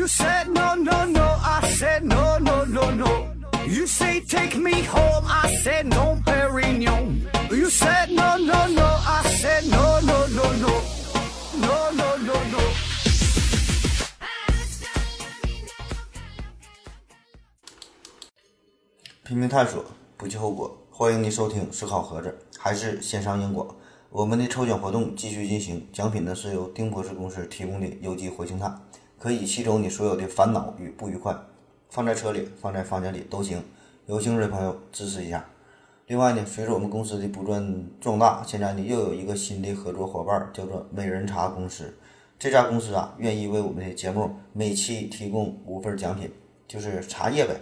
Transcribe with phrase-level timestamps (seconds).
[0.00, 1.36] You said no, no, no.
[1.44, 3.34] I said no, no, no, no.
[3.66, 5.26] You say take me home.
[5.28, 7.28] I said no, Perignon.
[7.50, 8.82] You said no, no, no.
[8.82, 10.72] I said no, no, no, no.
[11.60, 12.34] No, no, no, no.
[12.50, 12.60] no.
[19.24, 19.84] 拼命探索，
[20.16, 20.74] 不计后果。
[20.90, 23.68] 欢迎您收听思考盒子，还是线上硬广。
[24.08, 28.80] 我们的抽奖活动继续进行，奖品呢是由丁博士公司提供的有机活性炭，
[29.20, 31.36] 可以吸走你所有的烦恼与不愉快，
[31.90, 33.62] 放在车里、放在房间里都行。
[34.06, 35.44] 有兴趣的朋友支持一下。
[36.06, 41.94] 另外呢，随着我们公司的不断壮大，现在呢又有一个新的合作伙伴，叫做美人茶公司。
[42.38, 46.32] 这家公司啊，愿意为我们的节目每期提供五份奖品，
[46.66, 47.54] 就是茶叶呗。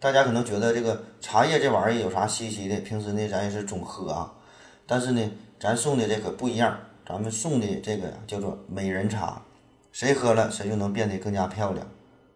[0.00, 2.80] 大家可能觉得这个茶叶这玩意儿有啥稀奇的？
[2.80, 4.32] 平时呢咱也是总喝啊，
[4.86, 6.76] 但是呢，咱送的这可不一样，
[7.06, 9.40] 咱们送的这个呀叫做美人茶，
[9.92, 11.86] 谁喝了谁就能变得更加漂亮。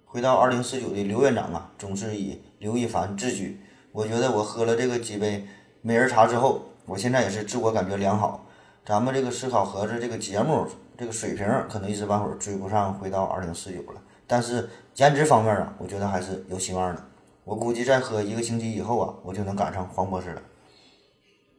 [0.04, 3.60] 回到二零四九的刘院长啊，总是以刘亦凡自居。
[3.92, 5.46] 我觉得我喝了这个几杯
[5.82, 8.46] 美人茶之后，我现在也是自我感觉良好。
[8.84, 10.66] 咱们这个思考盒子这个节目
[10.96, 17.02] 这个水平可能一时半会儿追不上回到二零四九了，但是颜值方面啊，我觉得还是有希望的。
[17.44, 20.42] 我估计再喝一个星期以后啊，我就能赶上黄博士了。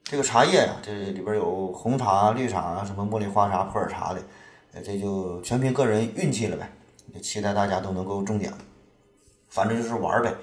[0.03, 4.21] 这个茶叶呀，这里边有红茶、绿茶什么茉莉花茶、普洱茶的，
[4.83, 6.71] 这就全凭个人运气了呗。
[7.13, 8.53] 也期待大家都能够中奖，
[9.49, 10.33] 反正就是玩呗。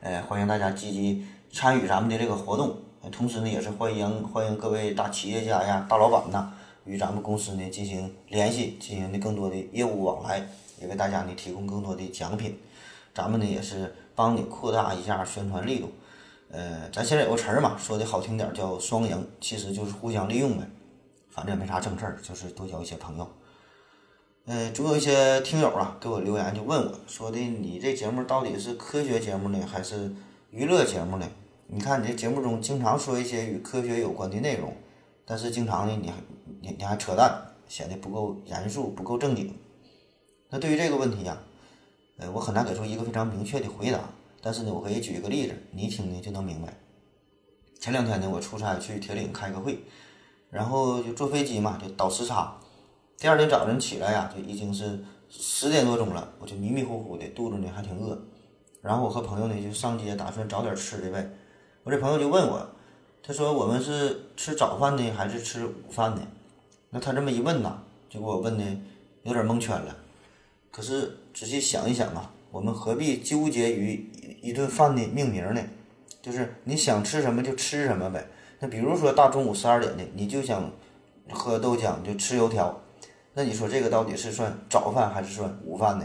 [0.00, 2.76] 呃，欢迎大家积极参与咱们的这个活动，
[3.10, 6.52] 同时呢，也是欢迎欢迎各位大企业家呀、大老板呐，
[6.84, 10.46] 与咱们公司呢进行联系，进行的更多的业务往来，
[10.80, 12.58] 也为大家呢提供更多的奖品。
[13.14, 13.94] 咱们呢也是。
[14.14, 15.90] 帮你扩大一下宣传力度，
[16.50, 20.68] 呃，咱现在有个词儿嘛，说的好听点叫双赢，其实就是互相利用呗。
[21.30, 23.26] 反正也没啥正事儿，就是多交一些朋友。
[24.44, 30.12] 呃，总有一些听友啊给我留言，就问我说的，你这节目到底是科学节目呢，还是
[30.50, 31.28] 娱乐节目呢？
[31.68, 34.74] 你看你这节目中经常说一些与科学有关的内容，
[35.24, 36.16] 但是经常呢，你还
[36.60, 39.54] 你你还扯淡，显得不够严肃，不够正经。
[40.50, 41.38] 那对于这个问题呀？
[42.18, 44.00] 呃，我很难给出一个非常明确的回答，
[44.42, 46.76] 但是呢，我可以举一个例子，你一听呢就能明白。
[47.78, 49.78] 前两天呢，我出差去铁岭开个会，
[50.50, 52.58] 然后就坐飞机嘛，就倒时差。
[53.22, 54.98] 第二天早晨起来呀，就已经是
[55.30, 58.20] 十点多钟了，我就迷迷糊糊的，肚子呢还挺饿。
[58.80, 61.30] 然后我和朋友呢就上街，打算找点吃的呗。
[61.84, 62.68] 我这朋友就问我，
[63.22, 66.22] 他说我们是吃早饭呢，还是吃午饭呢？
[66.90, 67.78] 那他这么一问呐，
[68.10, 68.64] 就给我问的
[69.22, 69.96] 有点蒙圈了。
[70.72, 71.18] 可是。
[71.32, 74.10] 仔细想一想啊，我们何必纠结于
[74.42, 75.62] 一顿饭的命名呢？
[76.20, 78.26] 就是你想吃什么就吃什么呗。
[78.58, 80.70] 那比如说大中午十二点的，你就想
[81.30, 82.81] 喝豆浆就吃油条，
[83.34, 86.04] 那你说这个到底是算早饭还是算午饭呢？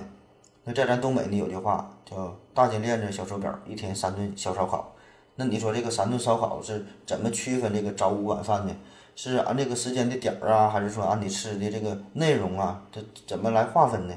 [0.64, 4.94] 那在咱东北呢有句话叫“大金链子小手表，一天三顿小烧烤”。
[5.36, 8.76] 那你说这个三顿烧烤是怎么区分这个早午晚饭呢？
[9.16, 14.14] 是按这个时间的点儿啊，还是说按你吃的这个内容啊，这怎么来划分呢？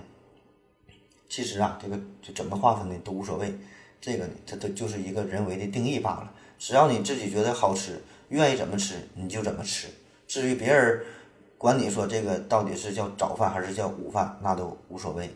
[1.28, 3.52] 其实啊，这个就怎么划分呢都无所谓，
[4.00, 6.32] 这个呢，它都就是一个人为的定义罢了。
[6.58, 9.88] 只要你自己觉得好吃，愿意怎么吃你就怎么吃。
[10.26, 11.02] 至于别人
[11.60, 15.28] 管你说这个到底是叫早饭还是叫午饭，那都无所谓。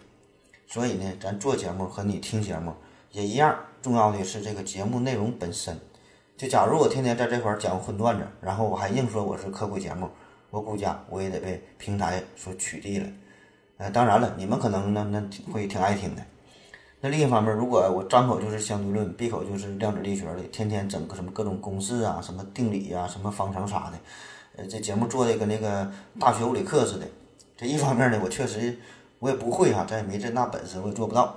[0.67, 2.73] 所以呢，咱做节目和你听节目
[3.13, 5.79] 也一样，重要的是这个节目内容本身。
[6.35, 10.09] 就假如我天天在这块讲荤段子，然后我还硬说我是科普节目，
[10.49, 13.07] 我估计啊，我也得被平台所取缔了。
[13.77, 16.23] 呃，当然了，你们可能那那会挺爱听的。
[17.03, 23.99] 那另一方面，如果我张口就是相对论，闭口就是量子力学的，天天整个什么各种公式啊、什么定理呀、什么方程啥的，
[24.57, 27.07] 呃，这节目做的跟那个大学物理课似的。
[27.57, 28.79] 这一方面呢，我确实
[29.19, 31.37] 我也不会哈，咱也没这那本事，我也做不到。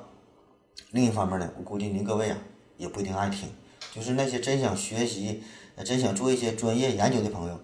[0.92, 2.38] 另一方面呢，我估计您各位啊
[2.78, 3.50] 也不一定爱听，
[3.92, 5.44] 就是那些真想学习、
[5.84, 7.60] 真想做一些专业研究的朋友。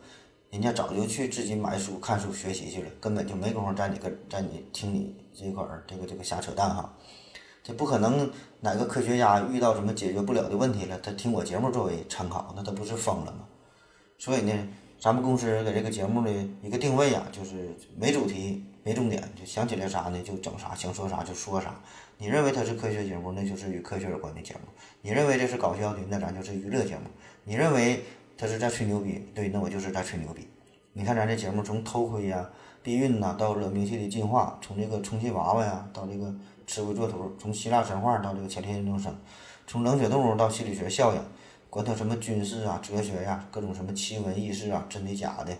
[0.49, 6.91] 人家早就去自己买书、看书、学习去了，根本就没工夫在你跟在你听你这块儿这个这个瞎扯淡哈。
[7.63, 8.29] 这不可能，
[8.59, 13.45] 哪个科学家遇到什么解决不了的问题了，他听我节目作为参考，那他不是疯了吗？
[14.19, 14.53] 所以呢，
[15.03, 21.75] 咱们公司给这个节目的一个定位呀，就是没主题、没重点，就想起来啥呢就整啥，想说啥就说啥。
[22.17, 24.61] 你认为它是科学节目，那就是与科学有关的节目；
[25.01, 27.01] 你认为这是搞笑的，那咱就是娱乐节目；
[27.43, 28.01] 你认为。
[28.35, 30.47] 他是在吹牛逼，对，那我就是在吹牛逼。
[30.93, 32.49] 你看咱这节目，从偷窥呀、
[32.81, 36.33] 避孕呐，到冷兵器的进化，从这个充气娃娃呀，到这个
[36.65, 39.15] 吃灰作图，从希腊神话到这个前天验证生，
[39.67, 41.21] 从冷血动物到心理学效应，
[41.73, 45.51] 管他什么军事啊、哲学呀，各种什么奇闻异事啊，真的假的，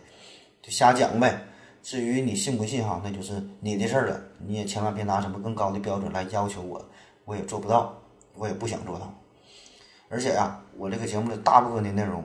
[0.62, 1.42] 就瞎讲呗。
[1.82, 4.22] 至于你信不信哈，那就是你的事儿了。
[4.38, 6.80] 你也千万别拿什么更高的标准来要求我，
[7.26, 8.00] 我也做不到，
[8.36, 9.12] 我也不想做到。
[10.08, 12.24] 而且呀，我这个节目的大部分的内容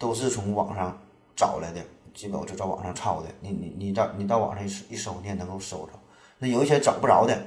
[0.00, 1.00] 都是从网上
[1.36, 1.80] 找来的，
[2.12, 3.28] 基本我就在网上抄的。
[3.38, 5.92] 你你你到你到网上一一搜，你也能够搜着。
[6.40, 7.40] 那有一些找不着的，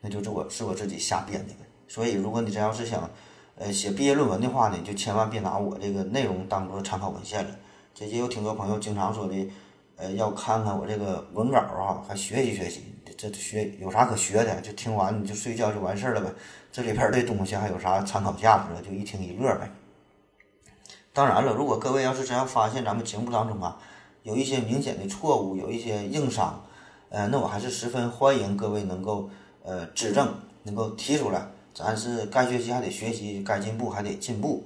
[0.00, 1.52] 那就是我是我自己瞎编的。
[1.86, 3.10] 所以，如果你真要是想
[3.56, 7.50] 呃写毕业论文的话呢，就千万别拿我这个内容当做参考文献了。
[7.94, 9.50] 这也有挺多朋友经常说的，
[9.96, 12.84] 呃，要看看我这个文稿啊，还学习学习。
[13.14, 14.60] 这学有啥可学的？
[14.62, 16.28] 就听完你就睡觉就完事儿了呗。
[16.72, 18.88] 这里边的东西还有啥参考价值？
[18.88, 19.70] 就一听一乐呗。
[21.12, 23.78] 当然了，如果各位要是真要发现咱们节目当中啊
[24.22, 26.64] 有一些明显的错误，有一些硬伤，
[27.10, 29.28] 呃，那我还是十分欢迎各位能够
[29.62, 30.34] 呃指正，
[30.64, 31.46] 能够提出来。
[31.74, 34.64] 咱是该学习还得学习，该进步还得进步。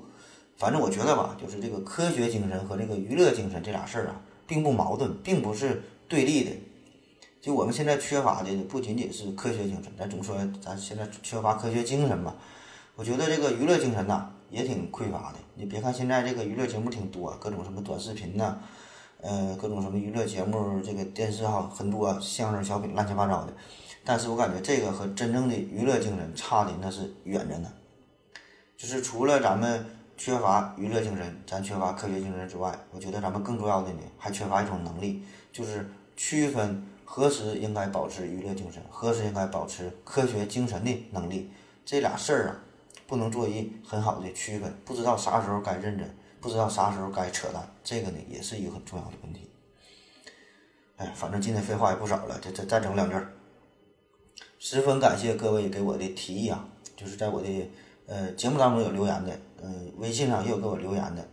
[0.56, 6.50] 反正我觉得吧，就是这个科学精神和这个娱乐精神这俩事儿啊，并不矛盾，并不是对立的。
[7.40, 12.34] 就我们现在缺乏的不仅仅是科学精神，咱总说咱现在缺乏科学精神嘛。
[12.96, 15.38] 我觉得这个娱乐精神呐也挺匮乏的。
[15.54, 18.58] 你别看现在这个娱乐节目挺多，各种什么短视频呐，
[19.20, 23.52] 呃，各种什么娱乐节目，这个电视哈很多，相声、小品乱七八糟的。
[24.06, 27.70] 但是我感觉这个和真正的娱乐精神差的那是远着呢。
[28.76, 29.84] 就是除了咱们
[30.16, 35.84] 缺乏娱乐精神，咱缺乏科学精神之外，我觉得咱们更重要的呢，还缺乏一种能力，就是
[36.16, 41.50] 区分何时应该保持娱乐精神，何时应该保持科学精神的能力。
[41.84, 42.56] 这俩事儿啊，
[43.06, 49.50] 不能做一很好的区分，不知道啥时候该认真，不知道啥时候该扯淡，这个呢，也是一个很重要的问题。
[50.96, 53.16] 哎，反正今天废话也不少了，再再再整两句。
[54.68, 56.66] 十分感谢各位给我的提议啊，
[56.96, 57.48] 就是在我的
[58.08, 61.24] 呃节目当中有留言的，嗯，微信上也有给我留言的，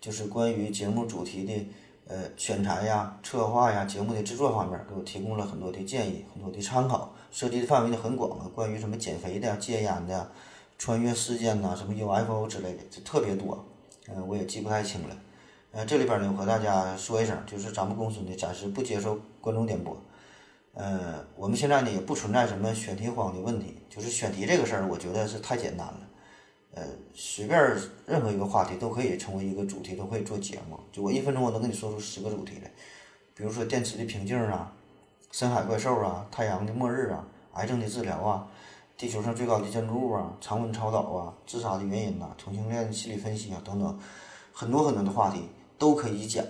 [0.00, 1.64] 就是关于节目主题的
[2.08, 10.28] 呃选材呀、策划呀、节目的制作方面，给我提供了很多的建议、很多的参考，涉及的范围呢很广啊，关于什么减肥的、戒烟的、
[10.76, 13.64] 穿越事件呐、什么 UFO 之类的，这特别多，
[14.08, 15.16] 嗯，我也记不太清了，
[15.70, 19.96] 呃，这里边呢我和大家说一声，就是咱们公司呢暂时不接受观众点播。
[20.78, 26.00] 呃，我们现在呢也不存在什么选题荒的问题，就是选题这个事儿，我觉得是太简单了。
[26.74, 26.82] 呃，
[27.14, 27.58] 随便
[28.04, 30.78] 任何一个话题都可以成为一个主题，都可以做节目。
[30.92, 32.70] 就我一分钟我能跟你说出十个主题来，
[33.34, 34.70] 比如说电池的瓶颈啊，
[35.32, 38.46] 深海怪兽啊，太阳的末日啊，癌症的治疗啊，
[38.98, 43.98] 地球上最高的建筑物啊，常温超导啊，自杀的原因呐，同性恋心理分析啊等等，
[44.52, 45.40] 很多很多的话题
[45.78, 46.44] 都可以讲。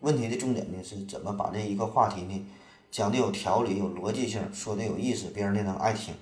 [0.00, 2.46] 问题的重点呢是怎么把这一个话题呢？
[2.90, 6.14] 讲的有条理、有逻辑性，说的有意思，别人呢能爱听，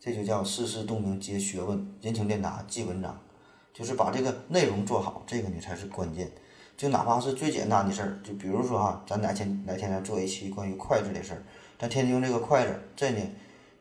[0.00, 3.16] 这就叫事事洞明皆学问，人情练达即文章，
[3.72, 6.30] 就是把这个内容做好，这个呢才是关键。
[6.76, 11.42] 就哪怕是最简单的事儿，就比如说哈，咱哪天哪天咱做一期关于筷子的事儿，
[11.78, 13.20] 咱天天用这个筷子，这呢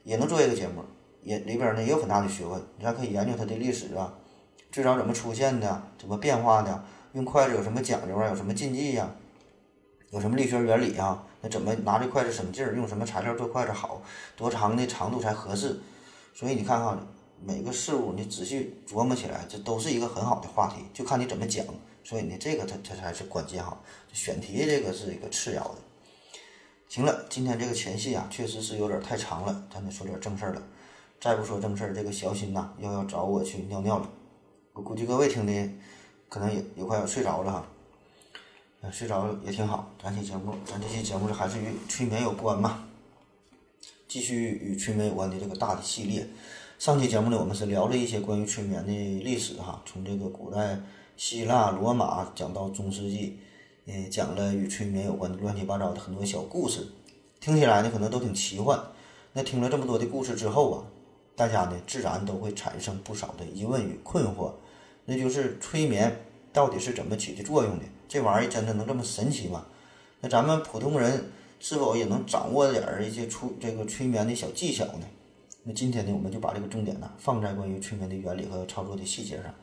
[0.03, 0.83] 也能做一个节目，
[1.23, 4.13] 也里边呢也有很大的学问，咱可以研究它的历史啊，
[4.69, 6.83] 最早怎么出现的，怎么变化的，
[7.13, 9.09] 用筷子有什么讲究啊，有什么禁忌呀，
[10.11, 11.25] 有什么力学原理啊？
[11.41, 12.75] 那怎么拿这筷子省劲儿？
[12.75, 14.01] 用什么材料做筷子好？
[14.35, 15.79] 多长的长度才合适？
[16.33, 16.97] 所以你看哈，
[17.41, 21.65] 每个事物你仔细琢磨起来，这都是一个很好的话题，就看你怎么讲。
[22.03, 23.77] 所以呢，这个它它才是关键哈。
[24.11, 25.75] 选题这个是一个次要的。
[26.87, 30.61] 行了，今天这个前戏啊，确实是有点太长了，咱得说点正事儿了。
[31.21, 34.09] 再不说正事儿，这个小新呐又要找我去尿尿了。
[34.73, 35.69] 我估计各位听的
[36.29, 37.67] 可能也也快要睡着了哈。
[38.91, 42.85] 睡着也挺好，咱这节目，咱这期节目还是与催眠有关嘛，
[44.07, 46.25] 继续与催眠有关的这个大的系列。
[46.79, 50.79] 上期节目呢，我们是聊了一些关于催眠的历史哈，从这个古代
[51.17, 53.39] 希腊、罗马讲到中世纪，
[53.85, 56.87] 嗯，讲了与催眠有关的乱七八糟的很多小故事，
[57.41, 58.81] 听起来呢可能都挺奇幻。
[59.33, 60.87] 那听了这么多的故事之后啊，
[61.35, 64.53] 大家呢自然都会产生不少的疑问与困惑，
[65.03, 67.83] 那就是催眠到底是怎么起的作用的？
[68.09, 69.63] 这玩意儿真的能这么神奇吗？
[70.19, 71.25] 那咱们普通人
[71.59, 75.05] 是否也能掌握点儿一些出这个催眠的小技巧呢？
[75.63, 79.53] 那今天呢，我们就把这个重点呢放在关于催眠的原理和操作的细节上，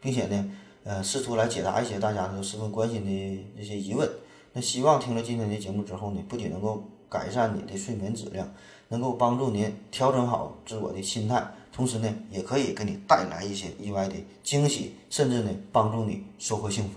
[0.00, 0.52] 并且呢，
[0.84, 4.08] 呃，试图来解答一些大家都十分关心的一些疑问。
[4.52, 8.48] 那希望听了今天的节目之后呢，不仅能够改善你的睡眠质量，
[8.88, 16.90] 能够帮助您调整好自我的心态，同时呢，也可以给你带来一些意外的惊喜，甚至呢，帮助你收获幸福。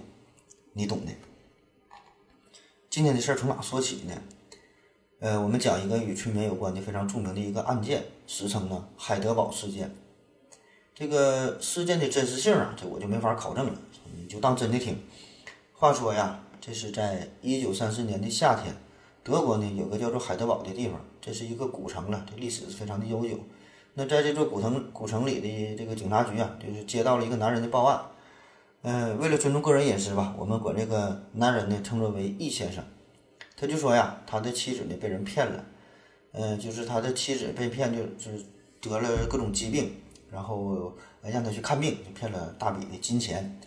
[0.73, 1.11] 你懂的。
[2.89, 4.13] 今天的事儿从哪说起呢？
[5.19, 9.93] 呃，我们讲一个与催眠有关的非常著名的一个案件，时称呢海德堡事件。
[10.95, 13.73] 这个事件的真实性啊，这我就没法考证了，
[14.15, 14.97] 你就当真的听。
[15.73, 18.75] 话说呀，这是在一九三四年的夏天，
[19.23, 23.37] 德国呢有个叫做海德堡的地方，这是一个古城了，这历史非常的悠久。
[23.93, 28.01] 那在这座古城古城里的这个警察局啊，就是接到了一个男人的报案。
[28.81, 32.81] 嗯，为了尊重个人隐私吧，我们管这个男人呢称作为易先生。
[33.57, 35.65] 他就说呀，他的妻子呢被人骗了，
[36.31, 38.45] 嗯，就是他的妻子被骗，就是
[38.79, 39.91] 得了各种疾病，
[40.31, 43.59] 然后让他去看病，就骗了大笔的金钱。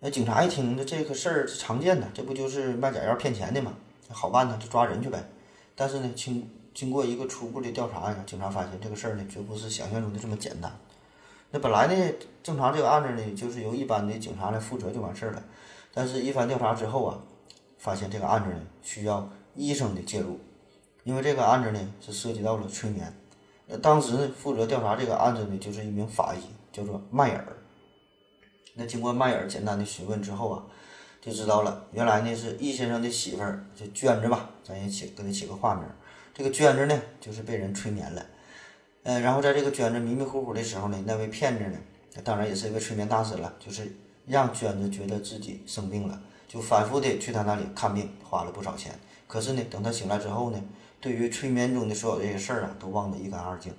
[0.00, 3.74] 那警察一听，那这个事儿常见的，这不就是卖假药骗钱的吗？
[4.08, 5.22] 好办呢，就抓人去呗。
[5.74, 10.74] 但是呢，经经过一个初步的调查呀，警察发现这个事儿呢，绝不是想象中的这么简单。
[11.50, 15.42] 那本来呢，正常这个案子呢，就是由一般的警察来负责就完事儿了。
[15.94, 17.18] 但是，一番调查之后啊，
[17.78, 20.38] 发现这个案子呢，需要医生的介入，
[21.04, 23.12] 因为这个案子呢，是涉及到了催眠。
[23.66, 26.40] 那当时，负责调查这个案子呢，就是一名法医，
[26.70, 27.44] 叫做迈尔。
[28.74, 30.62] 那经过迈尔简单的询问之后啊，
[31.20, 35.84] 就知道了，原来呢是易先生的媳妇儿，就娟子吧，咱也起给他起个化名。
[36.34, 38.24] 这个娟子呢，就是被人催眠了。
[39.08, 41.78] 嗯，然后在这个娟子迷迷糊糊的时候呢，那位骗子呢，
[42.22, 43.90] 当然也是一位催眠大师了，就是
[44.26, 48.92] 让娟子觉得自己生病了，就反复的去他那里看病，花了不少钱。
[49.26, 50.62] 可是呢，等他醒来之后呢，
[51.00, 53.72] 对于催眠中的所有这些事儿啊，都忘得一干二净。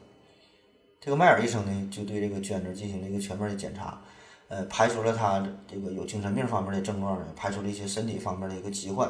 [1.00, 4.02] 这个迈尔医生呢，就对这个娟子进行了一个全面的检查，
[4.48, 9.08] 呃，排除了他这个有精神病方面的症状呢，排除了一些身体方面的一个疾患，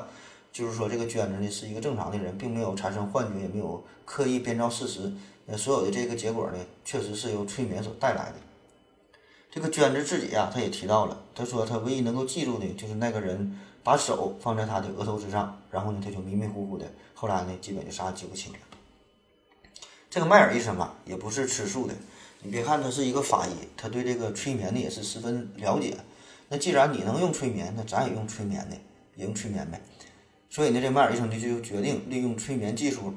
[0.51, 5.09] 就是说这个娟子呢是一个正常的人，并没有产生幻觉，也没有刻意编造事实。
[5.49, 8.35] 呃，所有的这个结果呢，确实是由催眠所带来的。
[9.49, 18.59] 这个娟子自己呀，她也提到了，她说她唯一能够记住的就是那个人把手放在她的额头之上，然后呢，她就迷迷糊糊的，后来呢，基本就啥也记不清了。
[20.07, 21.95] 这个迈尔医生啊，也不是吃素的，
[22.43, 25.97] 你别看他是一个法医，他对这个催眠呢也是十分了解。
[26.49, 28.77] 那既然你能用催眠，那咱也用催眠的，
[29.15, 29.81] 也用催眠呗。
[30.49, 33.13] 所以呢，这迈尔医生呢就决定利用催眠技术。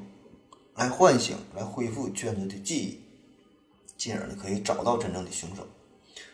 [0.75, 2.99] 来唤醒、来恢复娟子的记忆，
[3.97, 5.67] 进而呢可以找到真正的凶手。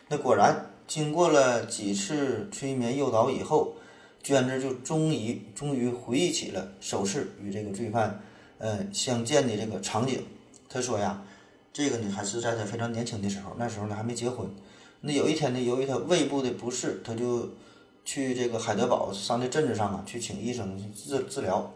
[0.08, 3.74] 那果然，经过了几次催眠诱导以后，
[4.22, 8.22] 娟子就终于终于回忆起了首次与这个罪犯，
[8.58, 10.24] 呃相见的这个场景。
[10.68, 11.22] 他说呀，
[11.72, 14.48] 这个呢还是在他非常年轻的时候，那时候呢还没结婚。
[15.02, 17.50] 那有一天呢，由于他胃部的不适，他就
[18.04, 21.72] 去这个海德堡上的镇子上啊，去请医生治治疗。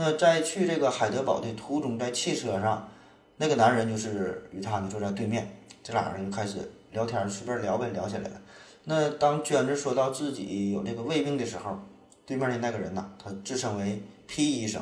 [0.00, 2.88] 那在去这个海德堡的途中，在汽车上，
[3.36, 5.46] 那个男人就是与他呢坐在对面，
[5.82, 6.56] 这俩人就开始
[6.92, 8.40] 聊天，随便聊呗，聊起来了。
[8.84, 11.78] 那当娟子说到自己有这个胃病的时候，
[12.24, 14.80] 对面的那个人呐，他自称为 P 医生，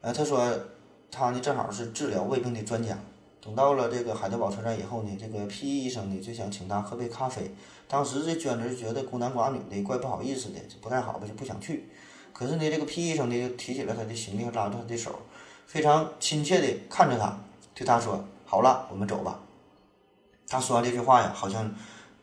[0.00, 0.48] 呃，他说
[1.10, 2.96] 他呢正好是治疗胃病的专家。
[3.42, 7.50] 等到了这个海德堡车站以后呢，这个 P 医生呢就想请他喝杯咖啡。
[7.88, 11.88] 当时这娟子就觉得孤男寡女的，怪不好意思的，不太好吧，就不想去。
[12.40, 15.14] 可是呢，这个 P 医生呢就提起了他的行李，拉着他的手，
[15.66, 17.38] 非常亲切地看着他，
[17.74, 19.38] 对他说：“好了，我们走吧。”
[20.48, 21.70] 他说完这句话呀，好像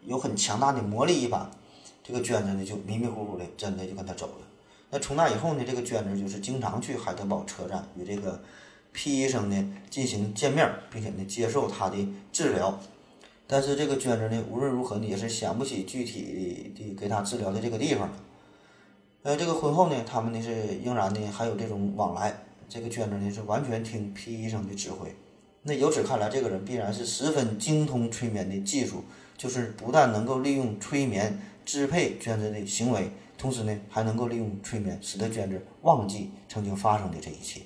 [0.01, 1.47] 有很强大的魔力一般。
[2.03, 4.47] 这个娟子呢就迷迷糊糊的，真的就跟他走了。
[4.89, 8.41] 那从那以后呢，这个娟子就是经常去海德堡车站与这个
[8.93, 12.79] P 医生呢进行见面，并且呢接受他的治疗。
[13.45, 18.15] 但是这个娟子呢，无论如何呢也是想不起具体的给他治疗的这个地方了。
[19.23, 22.43] 呃，这个婚后呢，他们呢是仍然呢还有这种往来。
[22.69, 25.13] 这个娟子呢是完全听皮医生的指挥。
[25.63, 29.03] 那由此看来，这个人必然是十分精通催眠的技术，
[29.37, 37.61] 就是不但能够利用催眠支配娟子的行为，同时呢还能够利用催眠使得娟子忘记曾经发生的这一切。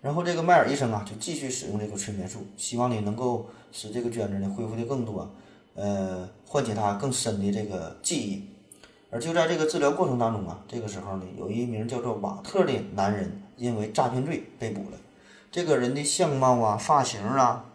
[0.00, 5.30] 然后这个迈尔医生啊就继续使用这个催眠术，希望呢能够使这个娟子呢恢复的更多，
[5.74, 8.48] 呃，唤起他更深的这个记忆。
[9.12, 14.96] 而就在这个治疗过程当中啊，这个时候呢，有一名叫做瓦特的男人因为诈骗罪被捕了。
[15.50, 17.66] 这个人的相貌啊、发型啊、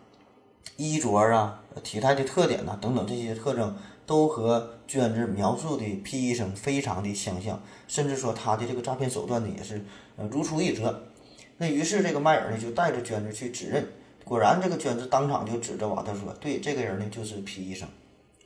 [0.77, 3.75] 衣着啊、体态的特点呐等等这些特征，
[4.07, 9.85] 都和娟子描述的 P 医生非常的相像，甚至说他的这个诈骗手段呢也是
[10.31, 11.03] 如出一辙。
[11.57, 13.85] 那于是这个迈尔呢就带着娟子去指认，
[14.23, 17.87] 果然这个娟子当场就指着瓦特说：“对，这个人呢就是 P 医生。”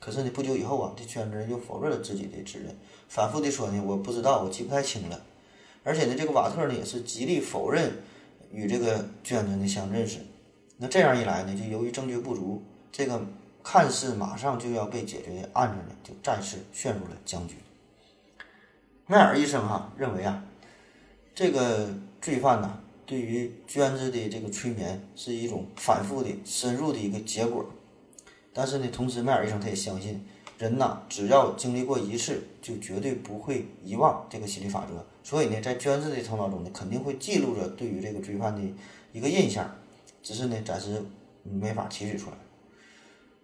[0.04, 5.22] 可是呢，不久以后啊，这娟子又否认了自己的指认，反复的说呢，我不知道，我记不太清了。
[5.84, 7.92] 而且呢，这个瓦特呢也是极力否认
[8.50, 10.18] 与这个娟子呢相认识。
[10.78, 13.24] 那这样一来呢，就由于证据不足，这个
[13.62, 17.54] 看似马上就要被解决的案子呢，就再次陷入了僵局。
[19.06, 20.42] 迈尔医生哈认为啊，
[21.32, 21.88] 这个
[22.20, 27.64] 罪犯呢对于娟子的这个催眠是一种反复的、深入的一个结果。
[28.52, 30.24] 但是呢，同时迈尔医生他也相信，
[30.58, 35.04] 人呐，只要经历过一次，就绝对不会遗忘这个心理法则。
[35.22, 38.62] 所以呢，在娟子的头脑中呢，肯定会记录着对于这个罪犯的
[39.12, 39.74] 一个印象，
[40.22, 41.02] 只是呢，暂时
[41.42, 42.36] 没法提取出来。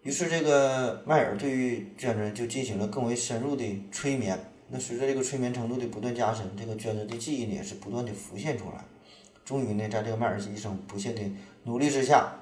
[0.03, 4.39] 于是，这个迈尔对于娟子就进行了更为深入的催眠。
[4.71, 8.85] 那随着这个催眠程度的不断加深，这个娟子的记忆呢也是不断的浮现出来。
[9.45, 11.23] 终于呢，在这个迈尔医生不懈的
[11.65, 12.33] 努力之下，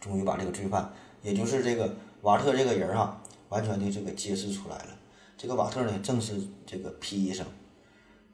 [0.00, 0.90] 终于把这个罪犯，
[1.22, 4.96] 也就是这个瓦特这个人哈，完全的这个揭示出来了。
[5.36, 7.46] 这个瓦特呢，正是这个皮医生。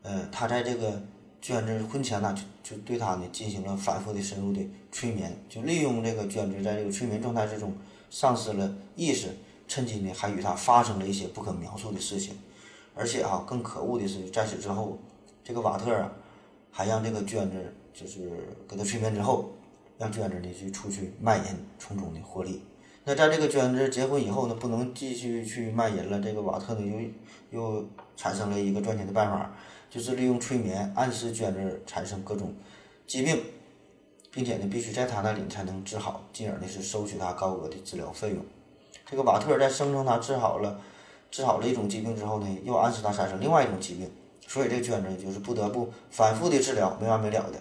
[0.02, 1.02] 呃，他在这个
[1.40, 4.60] 娟子婚前呢，就就对他呢进行了反复的深入的
[4.90, 7.74] 催眠，就利用这个娟子在这个催眠状态之中
[8.10, 9.28] 丧失了意识，
[9.68, 12.36] 趁机呢还与他发生了一些不可描述的事情。
[12.94, 14.98] 而且哈，更可恶的是，在此之后，
[15.42, 16.12] 这个瓦特啊，
[16.70, 18.30] 还让这个娟子就是
[18.68, 19.50] 给他催眠之后，
[19.98, 21.44] 让娟子呢去出去卖淫，
[21.78, 22.62] 从中的获利。
[23.04, 27.12] 那在这个娟子结婚以后呢，不能继续去卖淫了，这个瓦特呢
[27.50, 27.84] 又又
[28.16, 29.54] 产生了一个赚钱的办法，
[29.90, 32.54] 就是利用催眠暗示娟子产生各种
[33.06, 33.38] 疾病，
[34.30, 38.38] 并且呢必须在他那里才能治好，进而呢是收取他高额的治疗费用。
[39.04, 40.80] 这个瓦特在声称他治好了。
[41.30, 44.08] 治好了一种疾病之后呢，又暗示他产生另外一种疾病，
[44.46, 47.58] 所以这个娟子就是不得不反复的治疗，没完没了的，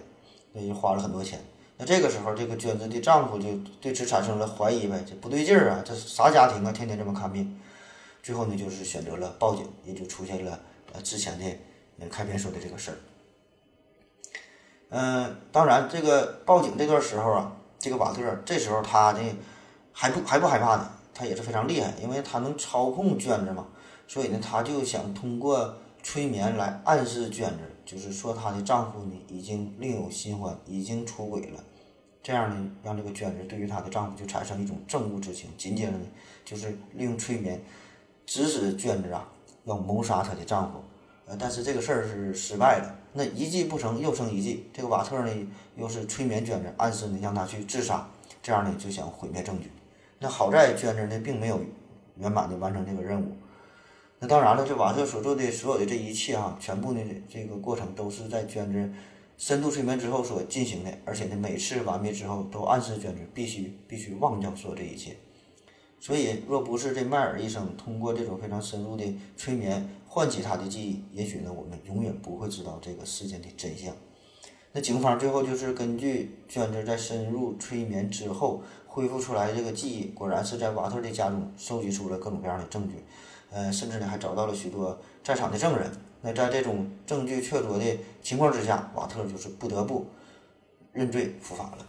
[0.52, 1.40] 那就花了很多钱。
[1.76, 3.48] 那这个时候，这个娟子的丈夫就
[3.80, 7.60] 对此产生了怀疑呗，这不对劲儿啊，这啥家庭啊，天天这么看病。
[8.22, 10.58] 最后呢，就是选择了报警，也就出现了
[10.92, 12.96] 呃之前的开篇说的这个事儿。
[14.90, 19.20] 嗯，当然这个报警这段时候啊，这个瓦特这时候他呢
[19.92, 20.90] 还不还不害怕呢。
[21.16, 23.68] 他也是非常厉害，因为他能操控娟子嘛，
[24.08, 31.62] 所以呢，他就想通过催眠来暗示娟子，就是说她的丈夫呢已经另有新欢，已经出轨了，
[32.22, 35.50] 这样呢，让这个娟子对于她的丈夫就产生一种憎恶之情。
[35.58, 36.06] 紧接着呢，
[36.44, 37.60] 就是利用催眠
[38.26, 39.30] 指使娟子啊
[39.64, 40.82] 要谋杀她的丈夫，
[41.26, 42.94] 呃，但是这个事儿是失败了。
[43.12, 48.08] 那一计不成又成一计，这个瓦特呢又是催眠娟子，暗示呢让她去自杀，
[48.42, 49.70] 这样呢就想毁灭证据。
[50.18, 51.60] 那好在娟子呢，并没有
[52.16, 53.32] 圆满的完成这个任务。
[54.20, 58.90] 那当然了，这瓦特所做的所有的这一切哈，全部呢这个过程都是在娟子
[59.36, 65.16] 深度催眠之后所进行的，而且呢每次完毕之后都暗示娟子必须必须忘掉所有这一切。
[66.00, 69.04] 所以，若不是这迈尔医生通过这种非常深入的
[69.36, 73.94] 催眠唤起他的记忆，也许呢我们永远不会知道这个事件的真相。
[74.72, 78.62] 那警方最后就是根据娟子在深入催眠之后。
[78.86, 82.94] 恢复出来这个记忆，果然是在瓦特的家中收集出了各种各样的证据，
[83.54, 85.88] 呃，甚至呢还找到了许多在场的证人。
[86.20, 90.06] 那在这种证据确凿的情况之下，瓦特就是不得不
[90.92, 91.86] 认罪伏法了。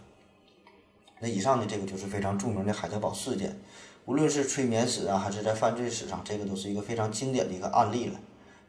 [1.18, 3.58] 那以上呢，这个就是非常著名的海德堡事件，
[4.04, 8.20] 无论是催眠史啊，还是在犯罪史上，这个都是一个非常经典的一个案例了。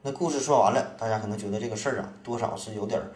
[0.01, 3.12] 那故事说完了，大家可能觉得这个事儿啊，多少是有点儿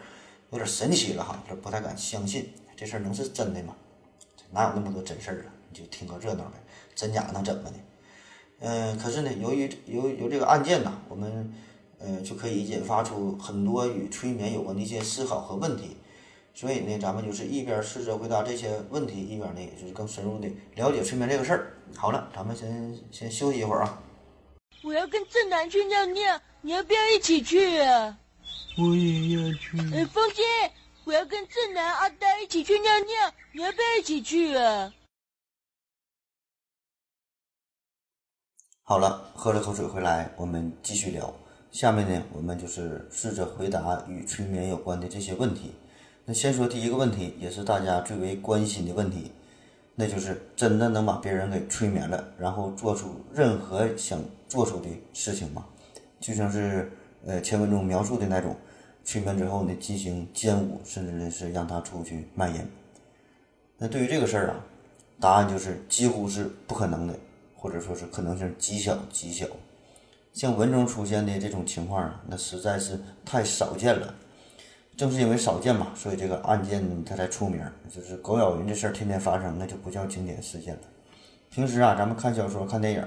[0.52, 3.74] 有点神奇了哈，这不太敢相信，这事儿能是真的吗？
[4.52, 5.50] 哪有那么多真事儿啊？
[5.70, 6.62] 你就听个热闹呗，
[6.94, 7.76] 真假能怎么的？
[8.62, 11.54] 嗯，可是呢，由于由由这个案件呐，我们
[12.00, 15.98] 呃就可以引发出很多与催眠有关的一些思考和问题。
[16.54, 21.74] 所以呢，咱们就是一边试着回答这些问题，一边呢，也就是更深入的了解催眠这个事儿。
[21.96, 24.02] 好了，咱们先先休息一会儿啊。
[24.84, 28.18] 我要跟正南去尿尿，你要不要一起去啊？
[28.78, 29.78] 我也要去。
[29.94, 30.44] 哎，风姐。
[31.04, 34.94] 我要跟正南、阿呆一起去尿尿，你要不要一起去啊？
[38.92, 41.34] 好了，喝了口水回来，我们继续聊。
[41.72, 45.72] 下面呢，我们就是试着回答与催眠有关的这些问题。
[46.26, 49.32] 那先说第一个问题，也是大家最为关心的问题，
[49.96, 55.66] 那就是真的能把别人给催眠了，然后做出任何想做出的事情吗？
[56.20, 56.92] 就像是
[57.26, 58.54] 呃前文中描述的那种。
[59.06, 62.60] 催眠之后呢，进行奸污，甚至呢是让他出去卖淫。
[63.78, 64.56] 那对于这个事儿啊，
[65.18, 67.16] 答案就是几乎是不可能的，
[67.62, 69.46] 或者说是可能性极小极小。
[70.34, 74.12] 像文中出现的这种情况啊，那实在是太少见了。
[74.98, 77.62] 正是因为少见嘛，所以这个案件它才出名。
[77.94, 80.82] 就是狗咬人这事儿天天发生，那就不叫经典事件了。
[81.52, 83.06] 平时啊，咱们看小说、看电影，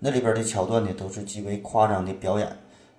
[0.00, 2.50] 那里边的桥段呢，都是极为夸张的表演。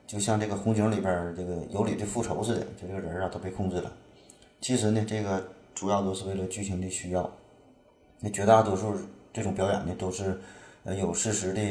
[0.06, 3.92] 就像这个红警里边这个尤里的复仇似的，就这个人啊都被控制了。
[4.62, 7.30] 其实呢，这个主要都是为了剧情的需要。
[8.20, 8.96] 那绝大多数
[9.32, 10.40] 这种表演呢，都是
[10.84, 11.62] 呃有事实的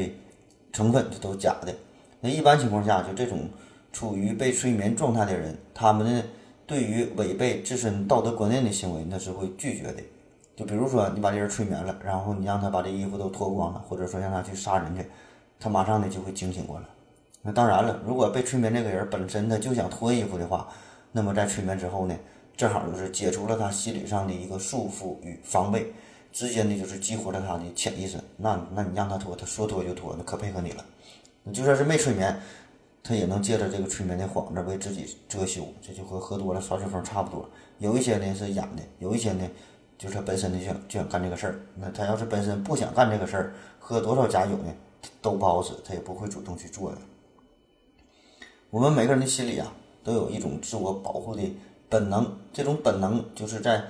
[0.72, 1.75] 成分，这都假的。
[2.20, 3.48] 那一般情况下，就这种
[3.92, 6.22] 处于被催眠状态的人，他们呢
[6.66, 10.03] 对于违背自身道德观念的行为，那是会拒绝的。
[10.55, 15.05] 就比如说，你把这人催眠了，然后你让他把这衣服都脱光了，或者说让他去杀人去。
[15.59, 16.87] 他马上呢就会惊醒过来。
[17.40, 20.68] 那当然了，如果被催眠这个人本身他就想脱衣服的话，
[21.11, 22.14] 那么在催眠之后呢，
[22.57, 25.92] 正好就是解除了他心理上的一个束缚与防备，
[26.33, 28.18] 直接呢就是激活了他的潜意识。
[28.37, 30.85] 那那你让他脱，他说脱就脱，那可配合你了。
[31.45, 32.40] 你就算是没催眠，
[33.03, 37.49] 他也能借着这个催眠的幌子为自己遮羞，这就和喝多了耍酒疯差不多。
[37.79, 39.49] 有一些呢是演的，有一些呢
[39.99, 41.61] 就是他本身呢就想就想干这个事儿。
[41.77, 44.73] 那他要是本身不想干这个事儿，喝多少假酒呢
[45.21, 46.99] 都不好使，他也不会主动去做的。
[48.71, 49.71] 我们每个人的心里啊，
[50.03, 51.42] 都有一种自我保护的
[51.88, 53.85] 本能，这种本能就是在，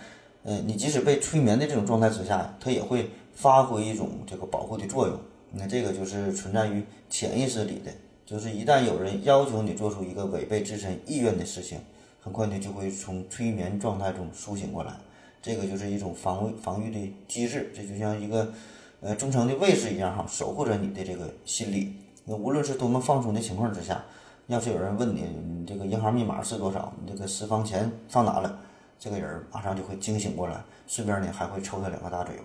[0.44, 5.18] 呃，你即使被催眠的这种状态之下，它也会发挥一种这个保护的作用。
[5.52, 7.92] 那这个就是存在于潜意识里的，
[8.26, 11.78] 就是一旦有人要求你做出一个违背自身意愿的事情，
[12.20, 14.92] 很快呢就会从催眠状态中苏醒过来。
[15.40, 18.52] 这个就是一种防卫防御的机制，这就像一个
[19.00, 21.94] 呃忠诚的卫士一样哈，守护着你的这个心理。
[22.24, 24.04] 那无论是多么放松的情况之下。
[24.48, 26.92] 要是有人问你，你这个银行密码是多少？
[27.00, 28.58] 你这个私房钱放哪了？
[29.02, 32.44] 这个人马上就会惊醒过来，顺便呢还会抽他两个大嘴巴。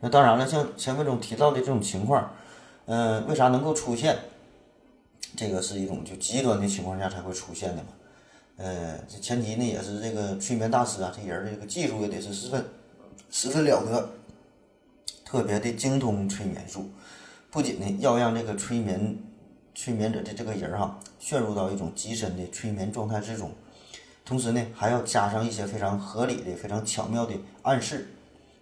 [0.00, 2.32] 那当然了，像前文中提到的这种情况，
[2.86, 4.16] 嗯，为啥能够出现？
[5.36, 7.88] 这个是一种就极端的情况下才会出现的嘛。
[8.56, 12.64] 呃，这前提呢也是这个催眠大师啊，这人的这个技术也得是十分
[13.30, 14.08] 十分了得，
[15.22, 16.88] 特别的精通催眠术，
[17.50, 19.18] 不仅呢要让这个催眠。
[19.74, 23.52] 催眠者的这个人哈，陷入到一种极深的催眠状态之中，
[24.28, 28.06] 同时呢，还要加上一些非常合理的、非常巧妙的暗示。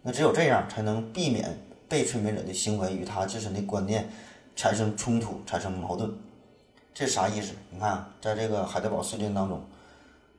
[0.01, 4.09] 那只有这样，才能避免被催眠者的行为与他自身的观念
[4.55, 6.09] 产生冲突、产生矛盾。
[6.95, 7.53] 这啥意思？
[7.71, 9.61] 你看，在这个海德堡事件当中，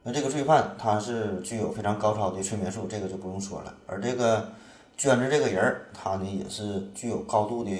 [0.01, 3.73] 那这个罪犯他是具有非常高超的催眠术，这个就不用说了。
[3.85, 4.49] 而这个
[4.95, 7.71] 娟子这个人儿，他呢也是具有高度的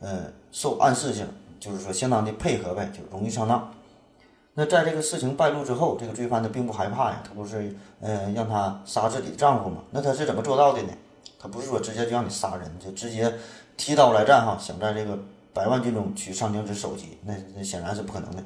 [0.00, 1.28] 呃受暗示性。
[1.60, 3.70] 就是说，相当的配合呗，就容易上当。
[4.54, 9.82] 那在这个事情败露之后，这个罪犯呢并不害怕呀，他不是呃让他杀自己的丈夫吗？
[9.90, 10.92] 那他是怎么做到的呢？
[11.38, 13.32] 他不是说直接就让你杀人，就直接
[13.76, 15.18] 提刀来战哈，想在这个
[15.52, 18.42] 百万军中取上将之首级，那那显然是不可能的。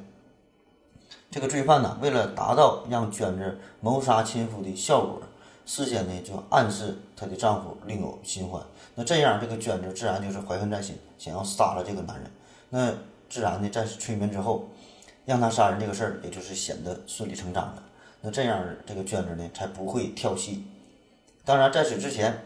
[1.29, 5.21] 这个罪犯呢，为了达到让娟子谋杀亲夫的效果，
[5.63, 8.59] 事先呢就暗示她的丈夫另有新欢，
[8.95, 12.31] 那这样这个娟子自然就是怀恨在心，想要杀了这个男人。
[12.71, 12.91] 那
[13.29, 14.67] 自然呢，在催眠之后，
[15.25, 17.83] 让他杀人这个事儿，也就是显得顺理成章了。
[18.21, 20.65] 那这样，这个娟子呢，才不会跳戏。
[21.45, 22.37] 当然，在此之前，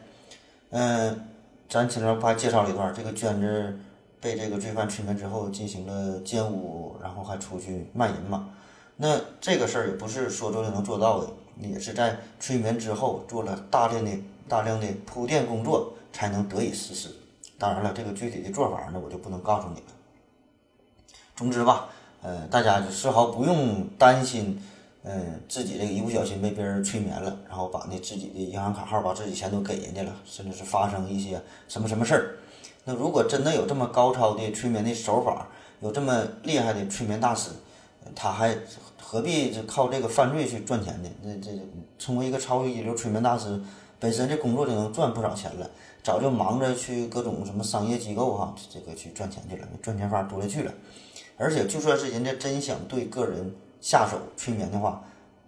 [0.69, 1.27] 嗯，
[1.67, 3.79] 咱前面不还介绍了一段，这个娟子
[4.21, 8.49] 被这个罪犯催眠之后进行了奸污，然后还出去卖淫嘛。
[8.95, 14.11] 那这个事儿也不是说做就能做到的，也是在催眠之后做了大量的、
[14.47, 17.09] 大量的铺垫工作，才能得以实施。
[17.57, 19.85] 当然了，这个具体的做法呢，我就不能告诉你了。
[21.35, 21.89] 总之吧，
[22.23, 24.57] 呃，大家就丝毫不用担心，
[25.03, 32.37] 嗯，自己这个一不小心被别人催眠了，然后把那自己的银行卡号、把自己钱都给人家了，甚至是发生一些什么什么事儿。
[32.85, 35.47] 那如果真的有这么高超的催眠的手法，
[35.81, 37.49] 有这么厉害的催眠大师，
[38.15, 38.57] 他还
[39.01, 41.09] 何必就靠这个犯罪去赚钱呢？
[41.21, 41.51] 那这
[41.99, 43.61] 成为一个超级一流催眠大师，
[43.99, 45.69] 本身这工作就能赚不少钱了，
[46.01, 50.71] 早就忙着去各种什么商业机构哈，这个去赚钱去了，赚钱法多了去了。
[51.37, 55.03] 而且，就算是人家真想对个人下手催眠的话，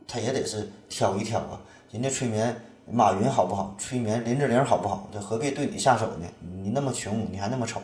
[0.08, 1.62] 他也得是挑一挑啊。
[1.91, 2.56] 人家催眠
[2.91, 3.76] 马云好不好？
[3.78, 5.08] 催眠林志玲好不好？
[5.13, 6.28] 这何必对你下手呢？
[6.63, 7.80] 你那么穷，你还那么丑，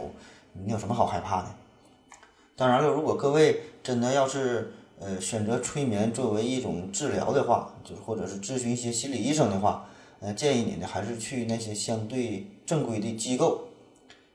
[0.54, 1.48] 你有什么好害怕的？
[2.56, 9.88] 当然了，如果各位真的要是呃选择催眠作为一种治疗的话，就是或者是咨询一些心理医生的话，
[10.20, 13.68] 呃，建议你呢还是去那些相对正规的机构。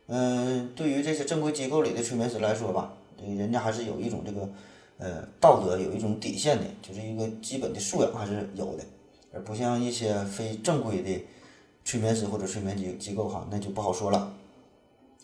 [0.07, 2.93] 嗯，对于这些正规机构里的催眠师来说吧。
[3.17, 4.49] 对人家还是有一种这个，
[4.99, 8.85] 呃，道德有一种底线的，就是一个基本的素养还是有的，
[9.33, 11.25] 而不像一些非正规的
[11.85, 14.33] 催眠师或者催眠机机构哈，那就不好说了。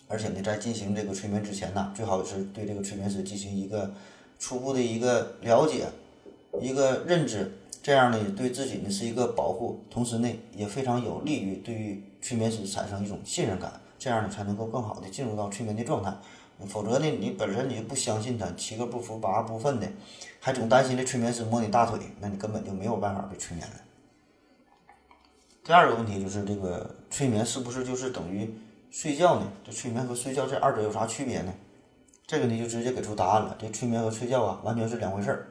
[0.08, 3.92] 而且呢，在进行这个催眠之前呢，最好是对这个催眠师进行一个
[4.38, 5.86] 初步的一个了解，
[6.60, 7.50] 一个认知，
[7.82, 16.14] 这样呢，对自己呢是一个保护，同时呢，也非常有利于对于催眠师产生一种信任感，这样呢，才能够更好的进入到催眠的状态。
[16.66, 19.88] 否则呢，你本身你就不相信他，七个不服八个不忿的，
[20.40, 23.74] 还总担心这催眠师摸你大腿，那你根本就没有办法被催眠了。
[25.64, 28.52] 第二个问题就是这个催眠是不是就是等于
[28.90, 29.46] 睡觉呢？
[29.64, 31.52] 这催眠和睡觉这二者有啥区别呢？
[32.26, 33.56] 这个呢就直接给出答案了。
[33.58, 35.48] 这催眠和睡觉啊完全是两回事儿。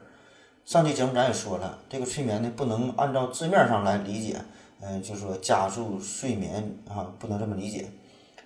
[0.64, 4.40] 上期节目咱也说了，这个催眠呢不能按照字面上来理解，
[4.80, 7.88] 嗯，就是说加速睡眠啊，不能这么理解。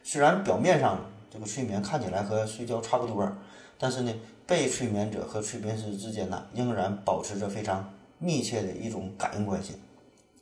[0.03, 0.99] 虽然表面上。
[1.37, 3.31] 这个睡眠看起来和睡觉差不多，
[3.79, 4.15] 但是呢，
[4.47, 9.75] 被催眠者和催眠师之间呢，仍然保持着非常密切的一种感应关系。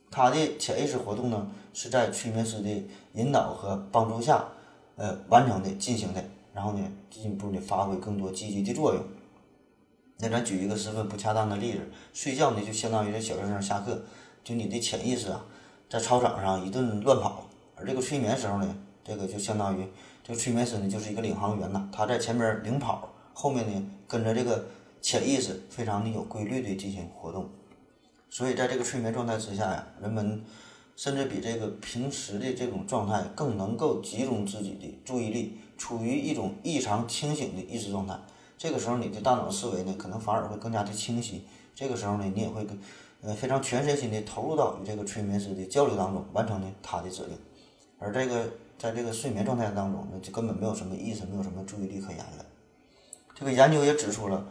[0.09, 2.69] 他的潜意识活动呢，是在催眠师的
[3.11, 4.45] 引导和帮助下，
[4.95, 9.03] 呃，完成的进行的，然后呢，进一步的发挥更多积极的作用。
[10.19, 11.79] 那咱举一个十分不恰当的例子，
[12.13, 14.01] 睡觉呢就相当于这小学生下课，
[14.45, 15.43] 就你的潜意识啊，
[15.89, 19.85] 在操场上一顿乱跑，而这个催眠时候呢，这个就相当于
[20.27, 24.65] 这个催眠师呢就是一个领航员呐，他在前边领跑，后面呢跟着这个
[24.99, 27.47] 潜意识非常的有规律的进行活动，
[28.31, 30.43] 所以在这个催眠状态之下呀，人们
[30.95, 38.17] 甚至比这个平时的这种状态更能够集中自己的注意力，处于一种异常清醒的意识状态。
[38.57, 41.45] 这个时候，你的大脑思维呢，可能反而会更加的清晰。
[41.75, 42.79] 这个时候呢，你也会跟
[43.21, 47.37] 呃非常全身心的投入到与这个催眠师的交流当中，完成呢他的指令。
[47.99, 52.45] 而这个在这个睡眠状态当中，那就根本没有什么意识，没有什么注意力可言了。
[53.33, 54.47] 这个研究也指出了，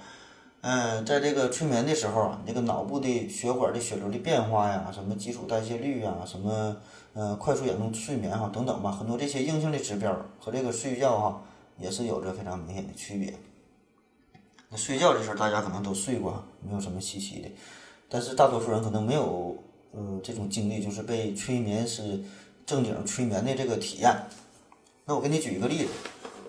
[0.60, 6.76] 嗯，在这个催眠的时候啊，这个脑部的血管的血流的变化呀，什么基础代谢率呀，什么
[7.12, 11.42] 呃快速眼动睡眠哈等等吧，很多这些硬性的指标和这个睡觉哈
[11.78, 13.32] 也是有着非常明显的区别。
[14.68, 17.48] 那睡觉这事儿，大家可能都睡过，没有什么稀奇的。
[18.08, 19.56] 但是大多数人可能没有
[19.92, 22.22] 呃这种经历，就是被催眠师
[22.66, 24.14] 正经催眠的这个体验。
[25.04, 25.90] 那我给你举一个例子，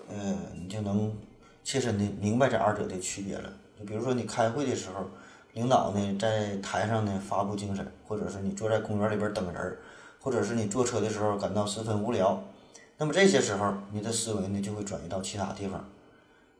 [0.08, 1.14] 呃，你就能
[1.62, 3.52] 切身的明白这二者的区别了。
[3.78, 5.04] 就比如说你开会的时候，
[5.52, 9.78] 领导呢在台上呢发布精神，或者是你坐在公园里边等人儿，
[10.20, 12.42] 或者是你坐车的时候感到十分无聊，
[12.96, 15.86] 那么这些时候你的思维呢就会转移到其他地方。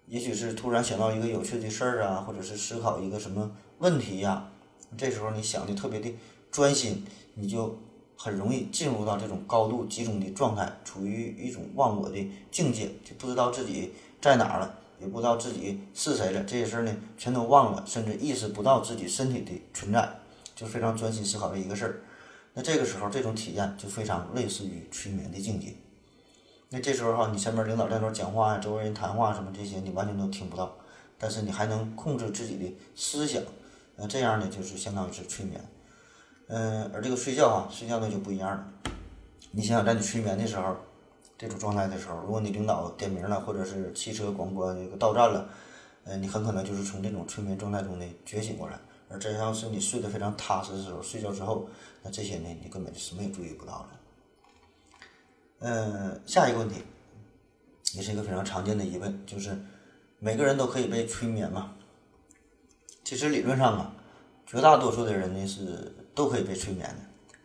[0.06, 4.48] 也许是突然想到一个有趣的事儿啊，或者是思考一个什么问题呀，
[4.96, 6.14] 这时候你想的特别的
[6.50, 7.78] 专心，你就
[8.16, 12.18] 很容易进入到这种高度集中的状态，处于一种忘我的
[12.50, 20.08] 境界，就不知道自己在哪儿了，也不知道自己是谁了，这些事儿呢全都忘了，甚至意识不到自己身体的存在，
[20.54, 22.00] 就非常专心思考的一个事儿。
[22.54, 25.74] 那这个时候这种体验就非常类似于催眠的境界。
[26.70, 30.74] 那这时候哈，你前面领导在那讲话呀，周围人谈话什么这些，你完全都听不到，
[31.18, 33.42] 但是你还能控制自己的思想，
[33.94, 35.62] 那这样呢，就是相当于是催眠。
[36.48, 38.72] 嗯，而这个睡觉啊，睡觉那就不一样了。
[39.50, 40.76] 你想想，在你催眠的时候，
[41.36, 45.48] 这种状态的时候，如果你领导点名了，或者是汽车广播这个到站了，
[46.04, 48.78] 呃，你很可能就是从这种催眠状态中呢觉醒过来。
[49.08, 51.68] 而真要是你睡得非常踏实的时候，睡觉之后，
[52.02, 53.88] 那这些呢，你根本就什么也注意不到了。
[55.60, 56.82] 嗯，下一个问题，
[57.94, 59.56] 也是一个非常常见的疑问，就是
[60.18, 61.72] 每个人都可以被催眠吗？
[63.04, 63.94] 其实理论上啊，
[64.44, 66.96] 绝大多数的人呢是都可以被催眠的。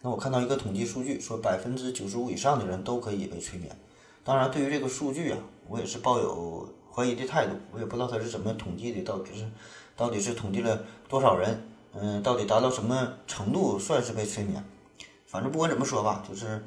[0.02, 3.70] 那我看到一个统计数据，说百分之九十五以上的人都可以被催眠。
[4.24, 7.54] 当然，对于这个数据啊，我也是抱有怀疑的态度。
[7.72, 9.46] 我也不知道他是怎么统计的，到底是
[9.96, 11.62] 到底是统计了多少人？
[11.94, 14.64] 嗯，到底达到什么程度算是被催眠？
[15.28, 16.64] 反正不管怎么说吧，就是。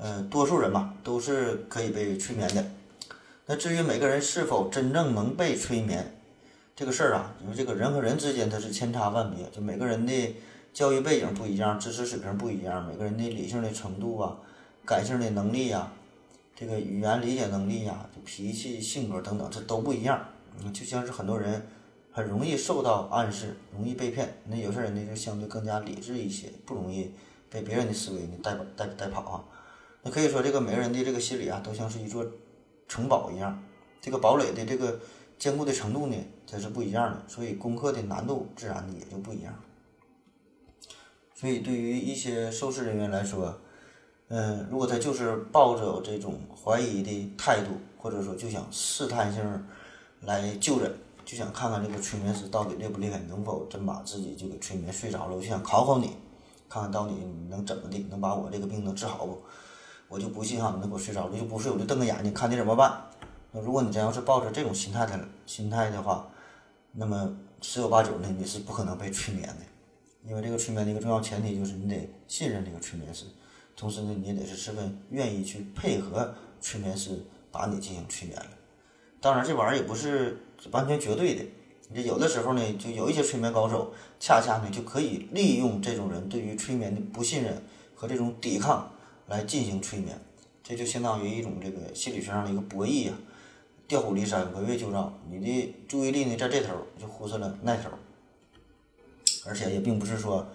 [0.00, 2.64] 嗯，多数人嘛都是可以被催眠的。
[3.46, 6.16] 那至于每个人是否真正能被催眠，
[6.76, 10.36] 这个事儿啊，因为这个人和人之间它是千差万别，就每个人的
[10.72, 14.38] 教育背景不一样，知识水平不一样，每个人的理性的程度啊，
[14.84, 15.90] 感性的能力呀，
[16.54, 20.24] 这个语言理解能力呀，脾气性格等等，这都不一样。
[20.60, 21.66] 嗯，就像是很多人
[22.12, 24.32] 很容易受到暗示，容易被骗。
[24.46, 27.12] 那有些人呢就相对更加理智一些，不容易
[27.50, 29.44] 被别人的思维呢带带带跑啊。
[30.02, 32.24] 那可以说，这个每个人的这个心理啊，都像是一座
[32.86, 33.60] 城堡一样，
[34.00, 35.00] 这个堡垒的这个
[35.38, 36.16] 坚固的程度呢，
[36.48, 39.52] 它是不一样的，所以攻克的难度自然的也就不一样。
[41.38, 43.56] 所以对于一些受试人员来说，
[44.26, 49.64] 嗯，如果他就是抱着这种怀疑的态度，或者说就想试探性
[50.22, 50.92] 来就诊，
[51.24, 56.16] 就想看看这个催眠师到底厉不厉害，能否真把自己就给催眠睡着了，我就想考考你，
[56.68, 57.14] 看看到底
[57.48, 59.40] 能怎么的，能把我这个病能治好不？
[60.08, 63.00] 我就不信哈，你能给我睡着了就不睡，我就瞪个眼睛看你怎么办。
[63.52, 66.26] 那如果你真要是抱着这种心态的心态的话，
[66.90, 69.54] 那么十有八九呢你是不可能被催眠的，
[70.28, 73.24] 因为这个催眠的一个重要前提就是你得信任这个催眠师，
[73.74, 78.50] 同时呢你也得是十分愿意去配合催眠师把你进行催眠了。
[79.20, 80.38] 当然这玩意儿也不是
[80.70, 81.44] 完全绝对的，
[81.90, 87.62] 你有的时候呢就有一些催眠高手恰恰呢就可以利用这种人对于催眠的不信任
[87.94, 88.90] 和这种抵抗。
[89.30, 90.18] 来进行催眠，
[90.62, 93.12] 这就相当于一种这个心理学上的一个博弈呀，
[93.86, 95.12] 调虎离山，围魏救赵。
[95.30, 97.90] 你的注意力呢在这头，就忽视了那头。
[99.48, 100.46] 而且也并不是说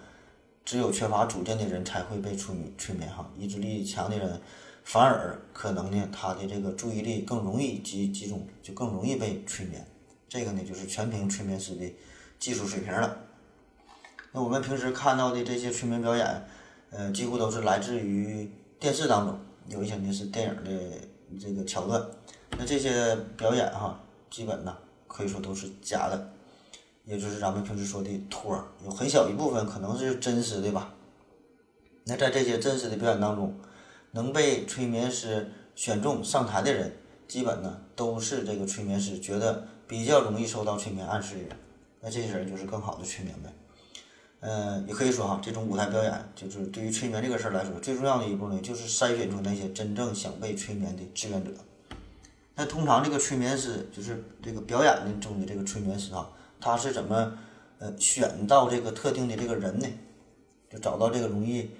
[0.64, 4.40] 只有缺乏主见的人才会被催眠催眠哈，意志力强的人，
[4.84, 9.84] 反而可能呢，他的这个注意力更容易集集中，就更容易被催眠。
[10.28, 11.92] 这个呢，就是全凭催眠师的
[12.38, 13.16] 技术水平了。
[14.32, 16.44] 那我们平时看到的这些催眠表演，
[16.90, 20.98] 呃，几乎都是来自于电视当中，有一些呢是电影的
[21.38, 22.02] 这个桥段。
[22.56, 24.76] 那这些表演哈，基本呢
[25.06, 26.33] 可以说都是假的，
[27.04, 30.94] 也就是咱们平时说的托儿，有很小一部分可能是真实的吧。
[32.04, 33.54] 那在这些真实的表演当中，
[34.12, 36.96] 能被催眠师选中上台的人，
[37.28, 41.50] 基本呢都是这个催眠师觉得比较容易受到催眠暗示的人。
[42.00, 43.52] 那这些人就是更好的催眠呗。
[44.40, 51.50] 嗯，也可以说哈，这种舞台表演就是对于催眠这个事儿来说，最重要的一步呢，就是筛选出那些真正想被催眠的志愿者。
[52.54, 56.28] 那通常这个催眠师就是这个表演中的这个催眠师啊，
[56.64, 57.36] 他是怎么
[57.78, 59.86] 呃选到这个特定的这个人呢？
[60.70, 61.70] 就找到这个容易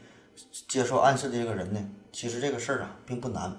[0.69, 1.83] 接受暗示的这个人呢？
[2.13, 3.57] 其实这个事儿啊并不难。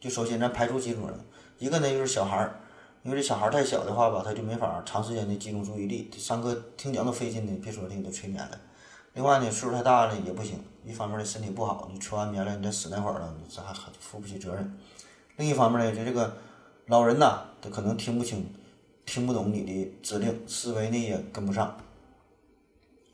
[0.00, 1.20] 就首先咱排除几种人，
[1.58, 2.58] 一个呢就是小孩儿，
[3.02, 8.58] 因为这小孩儿太小的话吧，他就没法长时间的集中注意力，上课听讲都费劲呢，别说那个催眠了。
[9.12, 14.78] 另外呢，岁数太大了也不行，一方面呢身体不好，你催完眠了，你再死那会儿了，你这还还负不起责任。
[15.36, 16.34] 另一方面呢，就这个
[16.86, 18.46] 老人呐，他可能听不清、
[19.06, 21.74] 听不懂你的指令，思维呢也跟不上。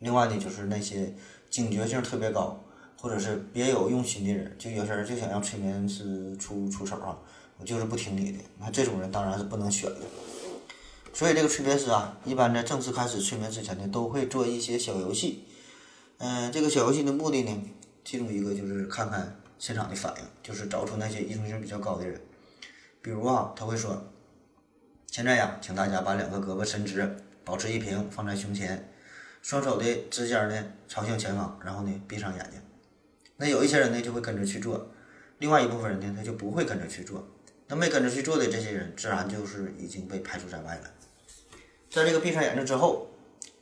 [0.01, 1.15] 另外呢，就是那些
[1.49, 2.59] 警觉性特别高，
[3.01, 7.17] 或者是别有用心的人，就有些人就想让催眠师出出手啊，
[7.59, 10.01] 我就是不听你的，那这种人当然是不能选的。
[11.13, 15.45] 所以这个催眠师啊，一般在正式开始催眠之前呢，都会做一些小游戏。
[16.19, 17.63] 嗯，这个小游戏的目的呢，
[18.05, 19.39] 其中一个就是看看。
[19.59, 22.21] 现场的反应就是找出那些依从性比较高的人，
[23.01, 24.03] 比如啊，他会说
[25.13, 28.91] ：“现在呀，请大家把两个胳膊伸直，保持一平，放在胸前，
[29.43, 32.59] 双手的指尖呢朝向前方，然后呢闭上眼睛。”
[33.37, 34.89] 那有一些人呢就会跟着去做，
[35.37, 37.29] 另外一部分人呢他就不会跟着去做。
[37.69, 40.91] 那没跟着去做的这些人，自然就是已经被排除在外了。
[41.91, 43.07] 在这个闭上眼睛之后，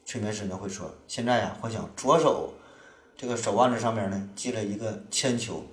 [0.04, 2.54] 催眠师呢会说：“现在呀，幻想左手
[3.16, 5.66] 这个手腕子上面呢系了一个铅球。”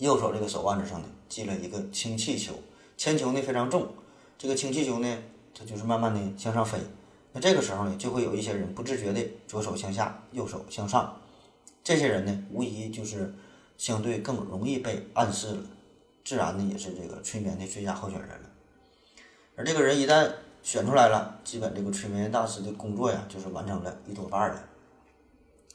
[0.00, 2.54] 右手这个手腕子上呢系了一个氢气球，
[2.96, 3.94] 铅球呢非常重，
[4.42, 5.18] 这个氢气球呢
[5.54, 6.76] 它就是慢慢的向上飞。
[7.32, 11.16] 那这个时候呢就会有一些人不自觉的左手向下，右手向上，
[11.84, 13.32] 这些人呢无疑就是
[13.78, 15.62] 相对更容易被暗示了，
[16.24, 18.50] 自然呢也是这个催眠的最佳候选人了。
[19.54, 20.28] 而这个人一旦
[20.64, 24.60] 选出来了，基本这个催眠大师的工作呀就是完成了一多半了。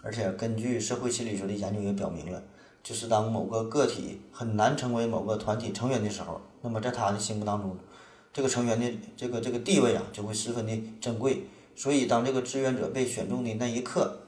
[0.03, 2.43] 而且根据社会心理学的研究也表明了。
[2.83, 7.77] 就是当某个个体很难成为某个团体成员的时候，那么在他的心目当中，
[8.37, 8.85] 这个成员的
[9.17, 11.47] 这个这个地位啊，就会十分的珍贵。
[11.75, 14.19] 所以，当这个志愿者被选中的那一刻，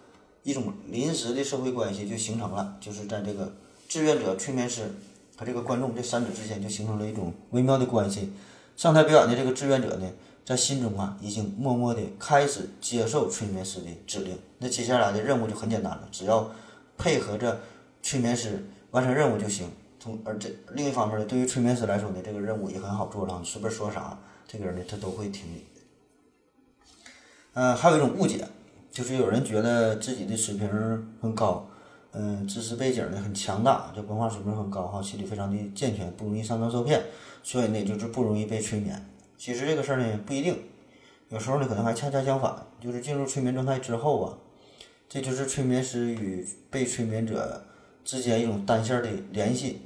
[0.42, 3.54] 一种临时的社会关系就形成了，就是在这个
[3.88, 4.92] 志愿者、催眠师
[5.38, 8.32] 和这个观众这三者之间就形成了一种微妙的关系。
[8.76, 10.12] 上台表演的这个志愿者呢，
[10.44, 14.36] 在心中啊，已经默默的开始接受催眠师的指令。
[14.58, 16.50] 那接下来的任务就很简单了，只要
[16.98, 17.60] 配合着。
[18.02, 19.70] 催眠师完成任务就行。
[20.00, 23.38] 从而这另一方面呢，对于催眠师来说呢，这个任务也很好做了。
[23.38, 25.82] 你随便说啥，这个人呢他都会听你的。
[27.56, 28.48] 嗯，还有一种误解，
[28.90, 30.70] 就是有人觉得自己的水平
[31.22, 31.68] 很高，
[32.14, 37.04] 嗯，知识背景呢很强大，这文化水平很高哈，心理非常的健全，不容易上当受骗，
[37.44, 39.06] 所以呢就是不容易被催眠。
[39.38, 40.58] 其实这个事儿呢不一定，
[41.28, 44.38] 有时候呢可能还恰恰相反，就是进入催眠状态之后啊，
[45.10, 47.66] 这就是催眠师与被催眠者。
[48.02, 49.82] 之间一种单线的联系，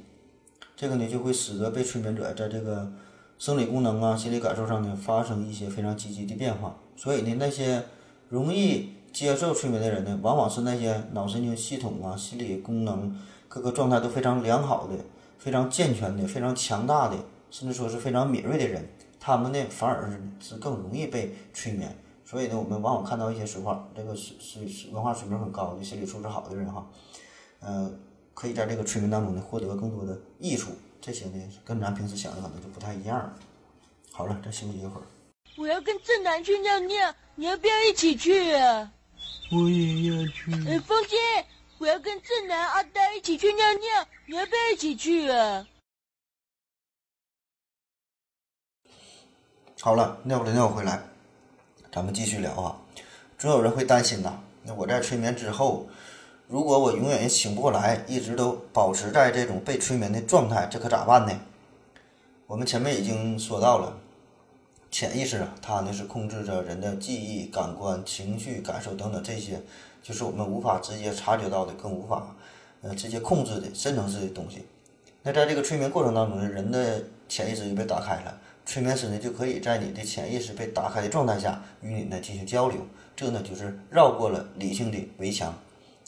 [0.76, 2.90] 这个呢就会使得被催眠者在这个
[3.38, 6.76] 生理功能啊、心理感受上呢发生一些非常积极的变化。
[6.96, 7.82] 所以呢，那些
[8.28, 13.16] 容易接受催眠的人呢，往往是那些脑神经系统啊、心理功能
[13.48, 14.96] 各个状态都非常良好的、
[15.38, 17.16] 非常健全的、非常强大的，
[17.50, 18.88] 甚至说是非常敏锐的人。
[19.20, 20.10] 他们呢，反而
[20.40, 21.96] 是更容易被催眠。
[22.24, 26.86] 所以呢，我们往往看到一些水化这个是是文化水平很高的、心理素质好的人哈。
[27.60, 27.90] 呃，
[28.44, 33.34] 可以在这个催眠当中呢获得更多的益处，这些呢跟咱平时想的可能就不太一样了。
[34.12, 35.06] 好了，再休息一会儿。
[35.56, 38.92] 我要跟正南去尿尿，你要不要一起去啊？
[39.50, 40.52] 我也要去。
[40.68, 41.18] 哎，风心，
[41.78, 45.66] 我要跟正南、阿呆一起去尿尿，你要不要一起去啊？
[49.80, 51.02] 好了，尿了尿回来，
[51.90, 52.78] 咱们继续聊啊。
[53.38, 55.88] 总有人会担心呐，那我在催眠之后。
[56.46, 61.32] 如果我永远也醒不过来，一直都保持在这种被催眠的状态，这可咋办呢？
[62.46, 63.96] 我们前面已经说到了，
[64.90, 69.58] 潜意识啊，它呢是控制着人的记忆、感官、情绪、感受等等这些，
[70.02, 72.36] 就是我们无法直接察觉到的，更无法
[72.82, 74.66] 呃直接控制的深层次的东西。
[75.22, 82.78] 那在这个催眠过程当中呢，人的潜意识就被打开了，催眠师呢就可以在你的潜意识被打开的状态下与你呢进行交流，
[83.16, 85.54] 这呢就是绕过了理性的围墙，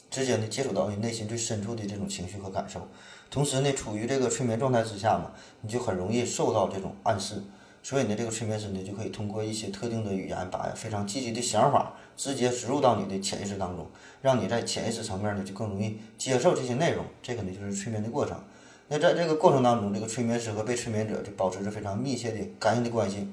[0.09, 2.87] 直接呢接触到你内心最深处的这种情绪和感受。
[3.29, 5.31] 同时呢，处于这个催眠状态之下嘛，
[5.61, 7.43] 你就很容易受到这种暗示，
[7.83, 13.85] 所以呢，这个催眠师呢就可以通过一些特定的语言，把非常积极的想法直接植入到你的潜意识当中，
[14.21, 17.03] 让你在潜意识层面呢就更容易接受这些内容。
[17.21, 18.41] 这个呢就是催眠的过程。
[18.87, 23.27] 那在这个过程当中，这个催眠师和被催眠者就保持着非常密切的感应的关系，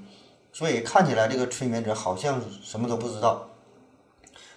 [0.53, 3.49] 所以看起来这个催眠者好像什么都不知道，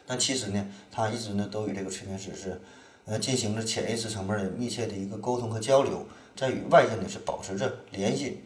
[0.07, 0.67] 但其实呢，
[0.97, 2.59] 他一直呢都与这个催眠师是
[3.05, 6.03] 呃进行着潜意识层面的密切的一个沟通和交流，
[6.35, 8.41] 在与外界呢是保持着联系。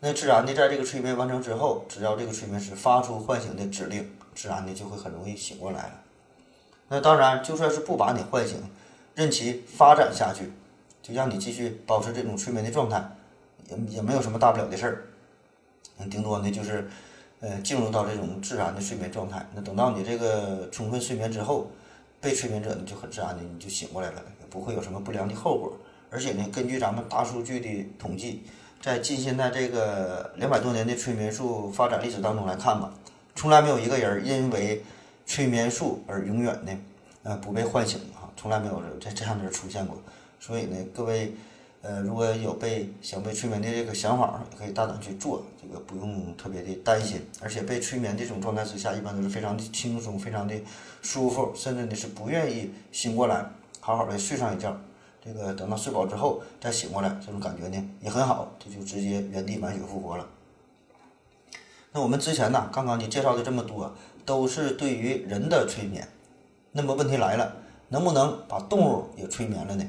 [0.00, 6.00] 那自然的在这个催眠完成之后，只要这个催眠师发出唤醒的指令，自然的就会很容易醒过来了。
[6.88, 8.56] 那当然，就算是不把你唤醒，
[9.14, 10.50] 任其发展下去。
[11.02, 13.06] 就让你继续保持这种催眠的状态，
[13.68, 15.04] 也也没有什么大不了的事儿，
[16.08, 16.88] 顶多呢就是，
[17.40, 19.46] 呃，进入到这种自然的睡眠状态。
[19.54, 21.70] 那等到你这个充分睡眠之后，
[22.20, 25.76] 被催眠者呢就很自然的你就醒过来了，也不会有什么不良的后果。
[26.10, 28.44] 而且呢，根据咱们大数据的统计，
[28.80, 32.92] 在近现代这个两百多年的催眠术发展历史当中来看吧，
[33.34, 34.82] 从来没有一个人因为
[35.26, 36.72] 催眠术而永远的
[37.24, 40.00] 呃不被唤醒啊，从来没有这这样的出现过。
[40.38, 41.34] 所以呢，各位，
[41.86, 47.20] 呃，如果有被想被催眠的这个想法，可以大胆去做，这个不用特别的担心。
[47.42, 50.54] 而且被催眠这种状态之下，一般都是非常的轻松、非常的
[51.02, 53.44] 舒服，甚至呢是不愿意醒过来，
[53.80, 54.74] 好好的睡上一觉。
[55.22, 60.26] 这个等到睡饱之后再醒过来，这种感觉呢也很好，这就直接原地满血复活了。
[61.92, 66.08] 那我们之前呢，刚刚你介绍的这么多，都是对于人的催眠。
[66.72, 67.56] 那么问题来了，
[67.90, 69.84] 能不能把动物也催眠了呢？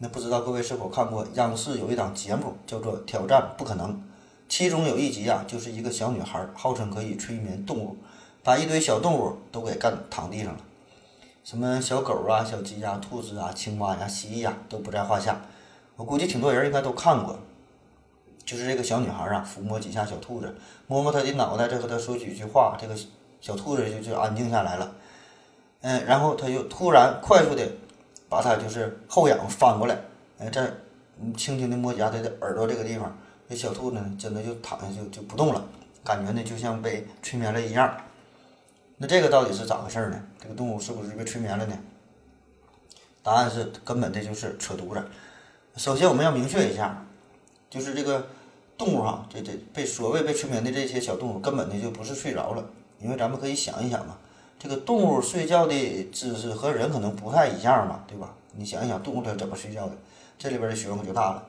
[0.00, 3.92] 那不知道各位是否看过央视有一档节目叫做《挑战不可能》，
[4.48, 7.96] 其中有一集啊，就是一个小女孩号称可以催眠动物，
[8.44, 10.60] 把一堆小动物都给干躺地上了，
[11.42, 15.40] 什么小狗啊、小鸡呀、兔子啊、青蛙呀、蜥蜴呀都不在话下。
[15.96, 17.36] 我估计挺多人应该都看过，
[18.44, 20.54] 就是这个小女孩啊，抚摸几下小兔子，
[20.86, 22.94] 摸摸它的脑袋，再和它说几句话，这个
[23.40, 24.94] 小兔子就就安静下来了。
[25.80, 27.68] 嗯，然后它就突然快速的。
[28.28, 29.98] 把它就是后仰翻过来，
[30.38, 30.70] 哎，再
[31.36, 33.16] 轻轻地摸几下它的耳朵这个地方，
[33.48, 35.64] 这小兔子呢真的就躺下就就不动了，
[36.04, 37.96] 感觉呢就像被催眠了一样。
[38.98, 40.20] 那这个到底是咋回事呢？
[40.40, 41.78] 这个动物是不是被催眠了呢？
[43.22, 45.02] 答案是根本这就是扯犊子。
[45.76, 47.04] 首先我们要明确一下，
[47.70, 48.26] 就是这个
[48.76, 52.64] 动物哈，这这被所谓被催眠的这些小动物根本呢就不是睡着了，
[53.00, 54.18] 因为咱们可以想一想嘛。
[54.58, 58.34] 这个动物睡觉的姿势和人可能不太一样嘛，对吧？
[58.56, 59.92] 你想一想，动物它怎么睡觉的？
[60.36, 61.46] 这里边的学问可就大了，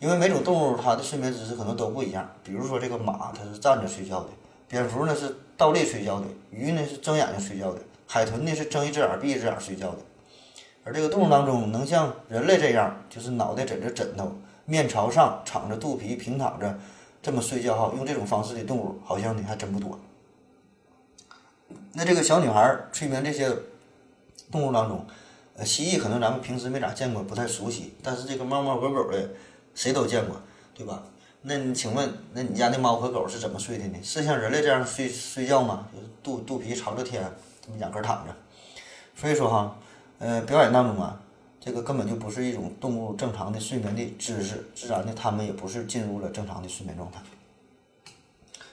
[0.00, 2.28] 因为每种动物它的睡眠姿势可能都不一样。
[2.42, 4.30] 比如说这个马，它是站着睡觉的；
[4.66, 7.78] 蝙蝠呢是倒立睡觉的；鱼呢是睁眼睛睡觉的；
[8.08, 9.98] 海豚呢是睁一只眼闭一只眼睡觉的。
[10.82, 14.32] 而这个动物当中，能像人类这样，就是脑袋枕着枕头，
[14.64, 16.76] 面朝上，敞着肚皮平躺着
[17.22, 19.96] 这么睡觉哈，用这种方式的动物，好像呢还真不多。
[21.92, 23.48] 那这个小女孩儿催眠这些
[24.50, 25.06] 动物当中，
[25.56, 27.94] 呃，蜥蜴可能咱们平时没咋见过，不太熟悉。
[28.02, 29.30] 但是这个猫猫狗狗的，
[29.74, 30.40] 谁都见过，
[30.74, 31.02] 对吧？
[31.42, 33.98] 那你请问，那你家那猫和狗是怎么睡的呢？
[34.02, 35.86] 是像人类这样睡睡觉吗？
[35.94, 37.22] 就是肚肚皮朝着天，
[37.64, 38.34] 这么仰个躺着。
[39.14, 39.76] 所以说哈，
[40.18, 41.20] 呃，表演当中啊，
[41.60, 47.20] 这个根本就不是一种动物正常的睡眠的姿势，自然的它们也不是进入了正常的睡眠状态。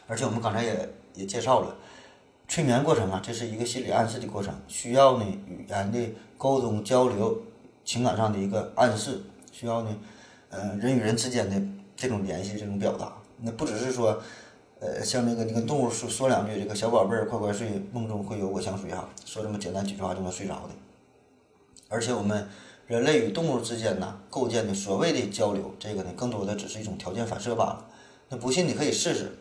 [0.08, 1.76] 而且我们刚才也也介绍了。
[2.52, 5.98] 催眠过程啊，这是一个心理暗示的过程，需要呢语言的
[6.38, 7.42] 沟通交流，
[7.86, 9.22] 情感上的一个暗示，
[9.54, 9.98] 需要呢，
[10.50, 11.56] 呃人与人之间的
[11.96, 13.14] 这种联系，这种表达。
[13.40, 14.22] 那不只是说，
[14.82, 20.76] 呃像那个你跟动物说说两句，这个小宝贝儿快快睡，梦中会有我相随哈，说这么简单几句话就能睡着的。
[21.88, 22.50] 而且我们
[22.86, 27.86] 人类与动物之间呢，构建的所谓的交流，这个呢更多的只是一种条件反射罢了。
[28.28, 29.38] 那不信你可以试试。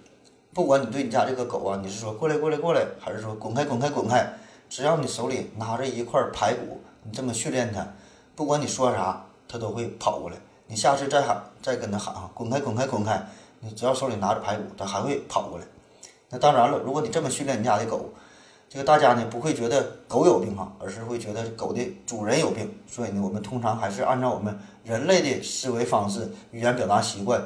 [0.52, 4.28] 不管你对你家这个狗啊，你是说过来过来过来，还是说滚开滚开滚开，
[4.68, 7.86] 只要你手里拿着一块排骨，你这么训练它，
[8.34, 10.36] 不管你说啥，它都会跑过来。
[10.66, 13.24] 你下次再喊，再跟它喊啊，滚开滚开滚开，
[13.60, 15.64] 你只要手里拿着排骨，它还会跑过来。
[16.28, 18.10] 那当然了，如果你这么训练你家的狗，
[18.68, 22.68] 这个大家呢不会觉得狗有病哈，而是会觉得狗的主人有病。
[22.88, 27.40] 所以呢，我们通常还是按照我们人类的思维方式、语言表达习惯。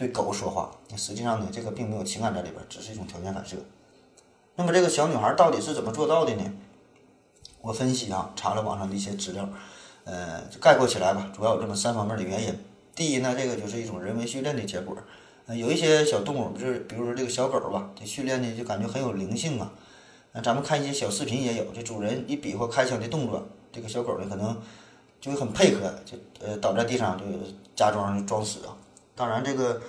[0.00, 3.54] 对狗说话，那实际上呢，这个并没有情感在里边，只是一种条件反射。
[4.54, 6.52] 那么这个小女孩到底是怎么做到的呢？
[7.60, 9.46] 我分析啊，查了网上的一些资料，
[10.04, 12.58] 呃，概括起来吧，主要有这么三方面的原因。
[12.94, 14.96] 第一呢，这个就是一种人为训练的结果。
[15.44, 19.70] 呃，有一些小动物，就是比如说这个小狗吧，这训练的就感觉很有灵性啊。
[20.32, 24.58] 那咱们看一些小视频也有，这主人一比划开枪的动作，这个小狗呢可能
[25.20, 27.24] 就会很配合，就呃倒在地上就
[27.76, 28.74] 假装装死啊。
[29.14, 29.80] 当然这个，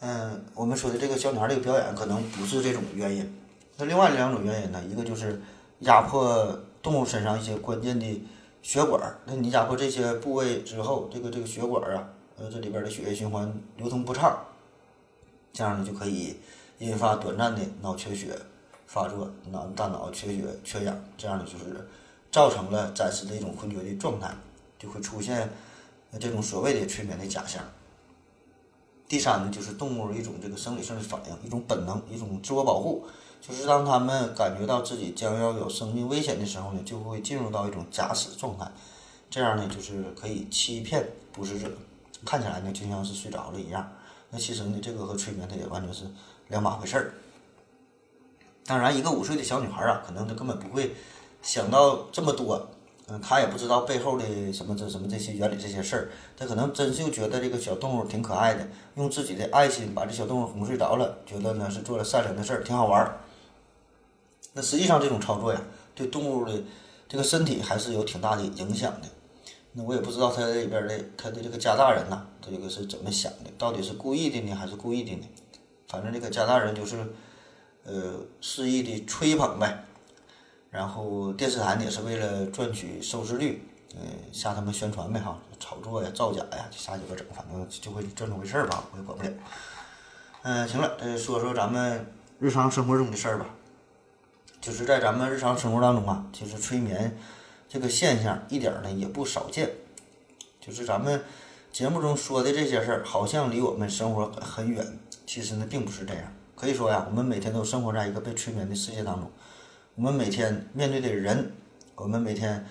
[0.00, 3.40] 嗯，我们说的这个小女孩这个表演可能不是这种原因。
[3.76, 5.40] 那另外两种原因呢，一个就是
[5.80, 8.24] 压迫动物身上一些关键的
[8.62, 12.08] 血管儿，那你压迫这些部位之后，这个这个血管儿啊，
[12.38, 14.38] 呃，这里边的血液循环流通不畅，
[15.52, 16.36] 这样呢就可以
[16.78, 18.38] 引发短暂的脑缺血
[18.86, 21.86] 发作，脑大脑缺血缺氧，这样呢就是
[22.30, 24.30] 造成了暂时的一种昏厥的状态，
[24.78, 25.50] 就会出现
[26.18, 27.62] 这种所谓的催眠的假象。
[29.08, 33.06] 第三呢，就是动物一种这个生理性的反应，一种本能，一种自我保护，
[33.40, 38.68] 就是当它们感觉到自己将要有生命危险的时候呢，就会进入到一种假死状态，
[39.30, 41.70] 这样呢就是可以欺骗捕食者，
[42.24, 43.88] 看起来呢就像是睡着了一样。
[44.30, 46.04] 那其实呢，这个和催眠它也完全是
[46.48, 47.14] 两码回事儿。
[48.64, 50.96] 当然，一个五岁的小女孩啊，可能她根本不会
[51.42, 52.68] 想到这么多。
[53.08, 63.20] 嗯，他也不知道背后的什么这什么这些原理这些事儿，他可能真就觉得这个小动物挺可爱的，用自己的爱心把这小动物哄睡着了，觉得呢是做了善良的事儿，挺好玩儿。
[64.54, 65.62] 那实际上这种操作呀，
[65.94, 66.60] 对动物的
[67.08, 69.08] 这个身体还是有挺大的影响的。
[69.74, 75.28] 那我也不知道他这里边的他的这个家大人呐，他这个是怎么想的，到底是故意的呢，还是故意的呢？
[75.86, 76.96] 反正这个家大人就是，
[77.84, 79.84] 呃，肆意的吹捧呗。
[80.76, 89.30] 然后电视台呢也是为了赚取收视率，嗯，瞎他们宣传呗哈，炒作呀、造假呀，瞎鸡巴整，反正就会这么回事儿吧，我也管不了。
[90.42, 92.06] 嗯，行了，呃，说说咱们
[92.38, 93.46] 日常生活中的事儿吧。
[94.60, 97.16] 就是在咱们日常生活当中啊，其实催眠
[97.66, 99.70] 这个现象一点儿呢也不少见。
[100.60, 101.22] 就是咱们
[101.72, 104.84] 节目中说的这些事儿，好像离我们生活很远，
[105.26, 106.24] 其实呢并不是这样。
[106.54, 109.30] 可以说呀，我们每天都生活在一个被催眠的世界当中。
[109.96, 111.52] 我们每天面对的人，
[111.94, 112.62] 我们每天，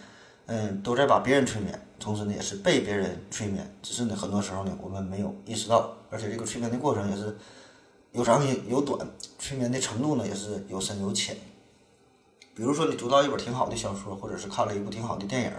[0.45, 3.67] 嗯，都在把别人催眠，同时呢，也是被别人催眠。
[3.81, 7.35] 只是呢，很多时候呢，我们没有意识到，而且这个催眠的过程也是
[8.11, 9.09] 有长有短，
[9.39, 11.35] 催眠的程度呢，也是有深有浅。
[12.53, 15.51] 比如说，你读到一本挺好的小说，或者是看了一部挺好的电影，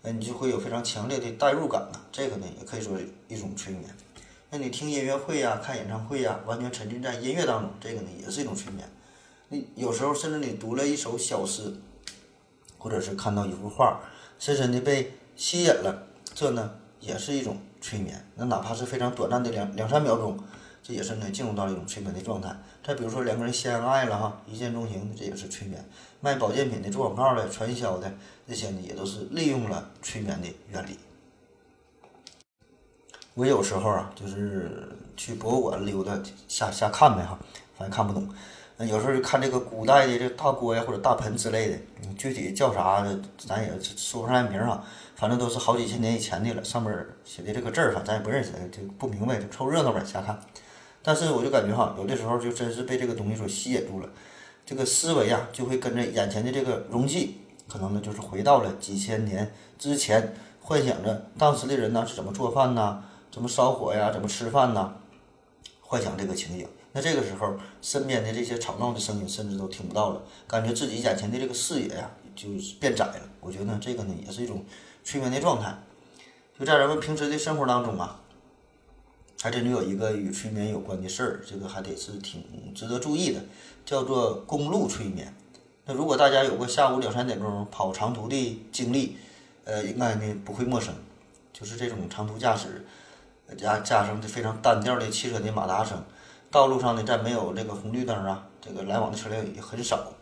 [0.00, 2.00] 那你就会有非常强烈的代入感呐。
[2.10, 2.98] 这个呢，也可以说
[3.28, 3.84] 一种催眠。
[4.48, 8.88] 那你听音乐会呀，看演唱会呀，完全沉浸在音乐当中，这个呢，也是一种催眠。
[9.74, 11.74] 有时候甚至你读了一首小诗，
[12.78, 14.00] 或者是看到一幅画，
[14.38, 18.26] 深深的被吸引了，这呢也是一种催眠。
[18.36, 20.38] 那哪怕是非常短暂的两两三秒钟，
[20.82, 22.54] 这也是呢进入到了一种催眠的状态。
[22.82, 25.84] 再比如说两个人相爱了哈，一见钟情，这也是催眠。
[26.20, 28.12] 卖保健品的、做广告的、传销的
[28.46, 30.98] 这些呢，也都是利用了催眠的原理。
[33.34, 37.38] 我有时候啊，就是去博物馆溜达瞎瞎看呗哈，
[37.76, 38.28] 反正看不懂。
[38.78, 41.78] 有时候就看这个古代的这大锅呀或者大盆之类的，
[42.18, 43.06] 具体叫啥
[43.38, 44.84] 咱也说不上来名儿啊。
[45.14, 46.92] 反正都是好几千年以前的了，上面
[47.24, 50.38] 写的这个字儿，反正咱也不认识，就不明白，就凑热闹呗，瞎看。
[51.04, 54.08] 但是我就感觉哈，有的时候就真是被这个东西所吸引住了，
[54.66, 63.00] 这个思维啊就会跟着眼前的这个容器，可能呢就是回到了几千年之前，幻想着当时的人呢是怎么做饭呐，
[63.30, 64.94] 怎么烧火呀，怎么吃饭呐，
[65.80, 66.66] 幻想这个情景。
[66.96, 73.20] 那这个时候，身边的这些吵闹的声音甚至都听不到了，感觉自己眼前的这个视野呀，就是变窄了。
[73.40, 74.64] 我觉得这个呢，也是一种
[75.02, 75.76] 催眠的状态。
[76.56, 78.20] 就在咱们平时的生活当中啊，
[79.42, 83.40] 还真就有一个与催眠有关的事儿，这个还得是挺值得注意的，
[83.84, 85.34] 叫做公路催眠。
[85.86, 89.16] 那如果大家有过下午两三点钟跑长途的经历，
[89.64, 90.94] 呃，应该呢不会陌生，
[91.52, 92.84] 就是这种长途驾驶
[93.58, 96.00] 加加上的非常单调的汽车的马达声。
[96.54, 100.12] 道路上呢，再没有这个红绿灯啊，这个来往的车辆也很少。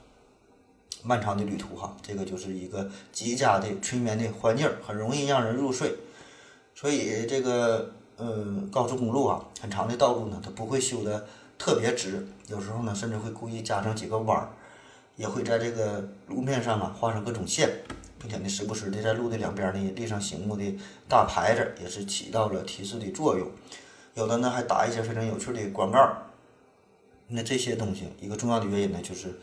[1.02, 5.94] 漫长的旅途哈，这个就是一个极佳的催眠的环境，很容易让人入睡。
[6.74, 11.26] 所以这个呃高速公路啊，很长的道路呢，它不会修的
[11.58, 14.48] 特别直，有时候呢，甚至会故意加上几个弯儿，
[15.16, 17.68] 也会在这个路面上啊画上各种线，
[18.18, 23.46] 并且呢，时不时的在路的两边呢立上醒目的大牌子，也是起到了提示的作用。
[24.14, 26.16] 有的呢还打一些非常有趣的广告，
[27.28, 29.34] 那这些东西一个重要的原因呢，就是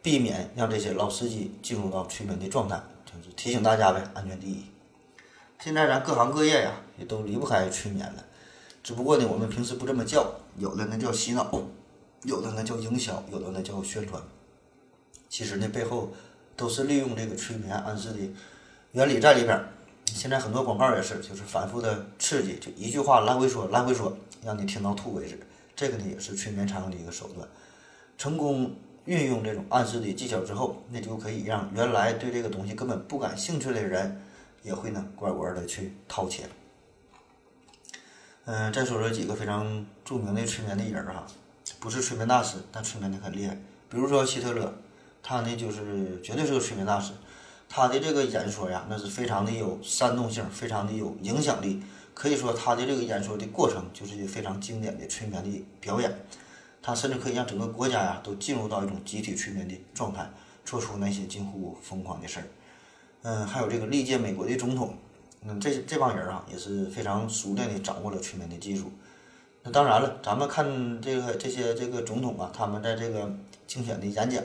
[0.00, 4.64] 避免让这些老司机进入到催眠的状态，就是提醒大家呗，安全第一。
[5.58, 8.24] 现在咱各行各业呀，也都离不开催眠了，
[8.82, 11.50] 只不过呢，我们平时不这么叫，有的呢叫洗脑，
[12.22, 14.22] 有的呢叫营销，有的呢叫宣传。
[15.28, 16.12] 其实呢，背后
[16.56, 18.18] 都是利用这个催眠暗示的
[18.92, 19.68] 原理在里边儿。
[20.14, 25.38] 现在很多广告也是，就是反复的刺激，就一句话来回说，来回说，让你听到吐为止。
[25.74, 27.48] 这个呢也是催眠常用的一个手段。
[28.18, 28.74] 成功
[29.06, 34.22] 运用这种暗示的技巧之后，那就可以让原来对这个东西根本不感兴趣的人，
[34.62, 36.48] 也会呢乖乖的去掏钱。
[38.44, 41.26] 嗯，再说说几个非常著名的催眠的人哈，
[41.80, 43.56] 不是催眠大师，但催眠的很厉害。
[43.88, 44.72] 比如说希特勒，
[45.22, 47.12] 他呢就是绝对是个催眠大师。
[47.74, 51.82] 他的这个演说呀，那是非常的有煽动性，非常的有影响力。
[52.12, 56.14] 可以说他的这个演说的过程就是一个非常经典的催眠的表演。
[56.82, 60.30] 他甚至可以让整个国家呀都进入到一种集体催眠的状态，
[60.66, 62.46] 做出那些近乎疯狂的事儿。
[63.22, 64.94] 嗯，还有这个历届美国的总统。
[65.40, 68.92] 嗯，这这帮人啊也是非常熟练的掌握了催眠的技术。
[69.62, 73.34] 那当然了，咱们看这个这些这个总统啊，他们在这个
[73.66, 74.44] 竞选的演讲，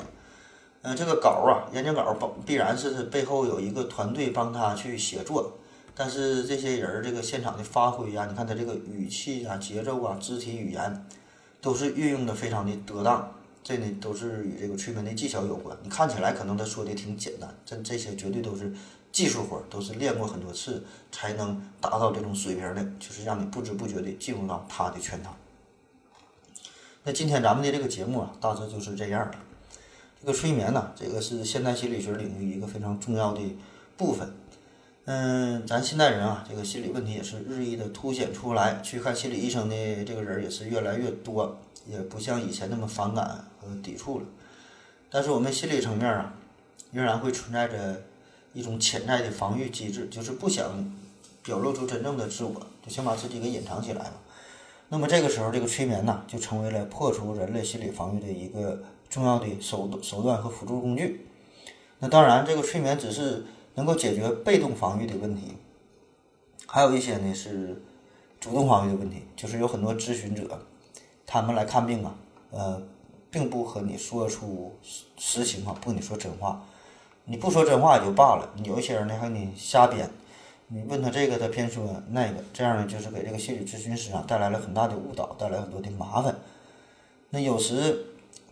[0.87, 5.51] 嗯，这个稿啊，演讲稿必必然是背后有一个团队帮他去写作。
[5.93, 11.05] 但是这些人这个现场的发挥呀，你看他这个语气啊、节奏啊、肢体语言，
[11.59, 13.29] 都是运用的非常的得当。
[13.61, 15.77] 这呢都是与这个催眠的技巧有关。
[15.83, 18.73] 你看起来可能他说的挺简单，这这些绝对都是。
[19.09, 25.35] 技术活都是练过很多次才能达到这种水平的，就是让你不知不觉的进入到他的圈套。
[27.03, 29.31] 那今天咱们的这个节目啊，大致就是这样了。
[30.19, 33.41] 这个催眠呢，这个是现代心理学领域一个非常重要的
[33.95, 34.33] 部分。
[35.05, 41.57] 嗯，咱现代人啊，这个心理问题也是日益的凸显出来，去看心理医生的这个人也是越来越多，
[41.87, 44.25] 也不像以前那么反感和抵触了。
[45.09, 46.33] 但是我们心理层面啊，
[46.91, 48.01] 仍然会存在着。
[48.53, 50.91] 一种潜在的防御机制，就是不想
[51.43, 52.53] 表露出真正的自我，
[52.83, 54.13] 就想把自己给隐藏起来嘛。
[54.89, 61.27] 那么这个时候，这个催眠呢，就成为了破除人类心理防御的一个重要的手手段和辅助工具。
[61.99, 63.45] 那当然，这个催眠只是
[63.75, 65.57] 能够解决被动防御的问题，
[66.65, 67.81] 还有一些呢是
[68.39, 70.61] 主动防御的问题，就是有很多咨询者，
[71.25, 72.15] 他们来看病啊，
[72.51, 72.81] 呃，
[73.31, 74.75] 并不和你说出
[75.17, 76.63] 实情啊，不跟你说真话。
[77.25, 80.09] 你不说真话也就罢了，有一些人呢还你瞎编，
[80.67, 86.35] 你问他这个，他偏说那个，这样呢就是给这个心理咨询师啊带来了很大的误导，带来很多的麻烦。
[87.31, 88.05] 那有时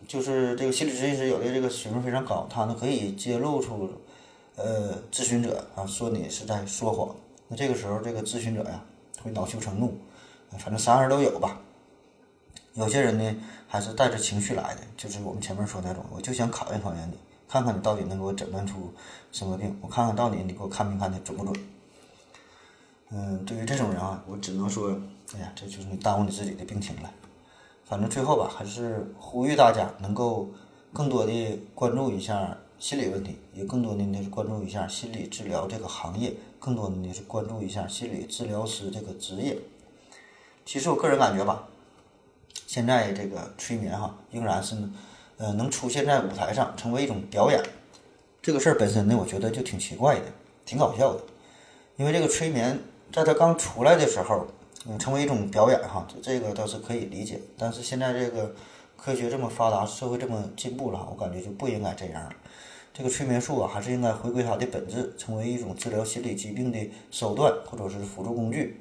[0.06, 3.90] 就是这个心理咨询师有的这个水平非常高，他呢可以揭露出，
[4.56, 7.14] 呃，咨询者啊说你是在说谎。
[7.48, 8.82] 那这个时候这个咨询者呀
[9.22, 9.98] 会恼羞成怒，
[10.58, 11.60] 反正啥人都有吧。
[12.74, 13.36] 有些人呢
[13.66, 17.16] 还是带着情绪来的，就是我们前面说那种，我就想考验考验你。
[17.48, 18.92] 看看你到底能给我诊断出
[19.30, 19.78] 什么病？
[19.80, 21.64] 我看看到底你给我看病看的准不准？
[23.10, 24.90] 嗯，对于这种人啊，我只能说，
[25.32, 27.10] 哎呀，这就是你耽误你自己的病情了。
[27.88, 30.48] 反正最后吧，还是呼吁大家能够
[30.92, 39.56] 更多的关注一下心理问题，也更多的呢是关注一下心理治疗这个行业，更多的呢是关注一下心理治疗师这个职业。
[40.64, 41.68] 其实我个人感觉吧，
[42.66, 44.76] 现在这个催眠哈，仍然是。
[45.38, 47.62] 呃，能出现在舞台上成为一种表演，
[48.40, 50.24] 这个事儿本身呢，我觉得就挺奇怪的，
[50.64, 51.20] 挺搞笑的。
[51.98, 52.80] 因为这个催眠
[53.12, 54.46] 在它刚出来的时候，
[54.88, 57.40] 嗯，成为一种表演哈，这个倒是可以理解。
[57.58, 58.54] 但是现在这个
[58.96, 62.30] 科学这么发达，社会这么进步了，我感觉就不应该这样了。
[62.94, 66.78] 这个催眠术啊，还是应该回归它的本质，成为一种治疗心理疾病的
[67.10, 68.80] 手段或者是辅助工具。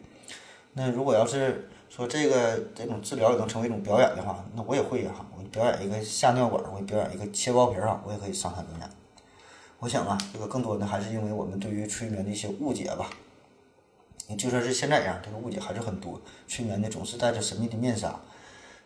[0.74, 5.26] 那如果要是说这个这种治疗也能成为一种表演的话，那我也会哈。
[5.38, 8.90] 我表演一个下尿管，我表演一个切包皮啊，我也可以上台表演。
[9.80, 13.10] 我想啊，这个更多的还是因为我们对于催眠的一些误解吧。
[14.28, 16.20] 你就算是现在这样，这个误解还是很多。
[16.48, 18.20] 催眠呢总是带着神秘的面纱，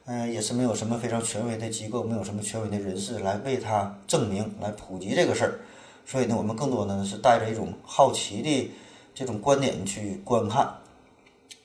[0.06, 5.60] 嗯，也是没有什么非常权威的机构，没有什么权威的人士来为他证明、来普及这个事儿。
[6.06, 8.72] 所以呢，我们更多呢是带着一种好奇的
[9.14, 10.76] 这种观点去观看。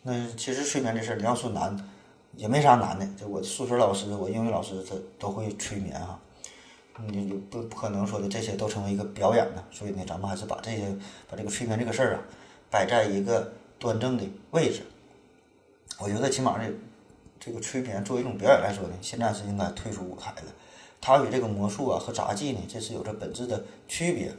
[0.03, 1.91] 那其实催眠这事儿，你要说难。
[2.37, 6.19] 也没啥难的，就我数学老师，我英语老师，他都会催眠哈。
[7.07, 10.93] 你你不不可能说的这些都成为一个表演呢，所以呢，咱们还是把这些
[11.31, 12.21] 把这个催眠这个事儿啊，
[12.69, 13.53] 摆在一个
[13.85, 14.81] 端正的位置。
[15.99, 16.73] 我觉得起码这
[17.39, 20.43] 这个催眠作为一种表演来说呢，现在是应该退出舞台的。
[21.01, 24.33] 它与这个魔术啊和杂技呢，这是有着本质的区别，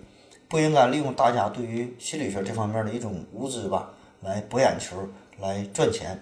[0.47, 3.91] 不应该利用大家对于心理学这方面的一种无知吧，
[4.21, 5.07] 来博眼球，
[5.39, 6.19] 来赚钱。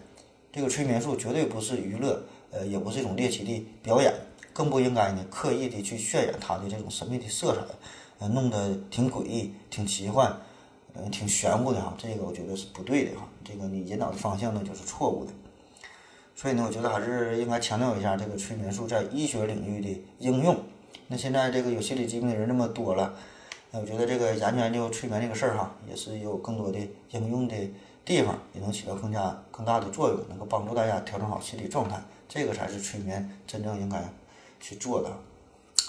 [0.52, 2.22] 这个催眠术绝对不是娱乐，
[2.52, 4.14] 呃，也不是一种猎奇的表演，
[4.52, 7.62] 更不应该呢刻意的去渲染它的这种神秘的色彩，
[8.20, 10.38] 呃，弄得挺诡异、挺奇幻，
[10.96, 11.94] 嗯，挺玄乎的哈。
[11.98, 13.28] 这个我觉得是不对的哈。
[13.44, 15.32] 这个你引导的方向呢就是错误的。
[16.36, 20.58] 所以呢，我觉得还是应该强调一下这个催眠术在医学领域的应用。
[21.08, 23.14] 那现在这个有心理疾病的人那么多了，
[23.72, 26.80] 那我觉得这个研究研究催眠这个事儿哈，也是有更多的
[27.12, 27.56] 应用的
[28.04, 32.02] 地方，也能起到更加更大的作用，能够帮助大家调整好心理状态。
[32.28, 34.04] 这个才是催眠真正应该
[34.60, 35.12] 去做的。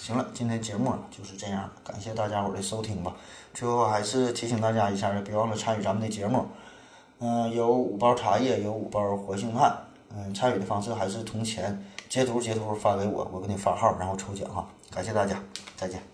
[0.05, 3.17] 行了，今天节目就是这样，感谢大家伙儿的收听吧。
[3.55, 6.47] 最后还是提醒大家一下，别忘了参与咱们的节目。
[7.21, 9.75] 嗯，有五包茶叶，有五包活性炭。
[10.15, 14.69] 嗯，参与的方式还是铜钱截图截图发给我，我给你发号，然后抽奖哈。
[14.91, 15.43] 感谢大家，
[15.75, 16.14] 再见。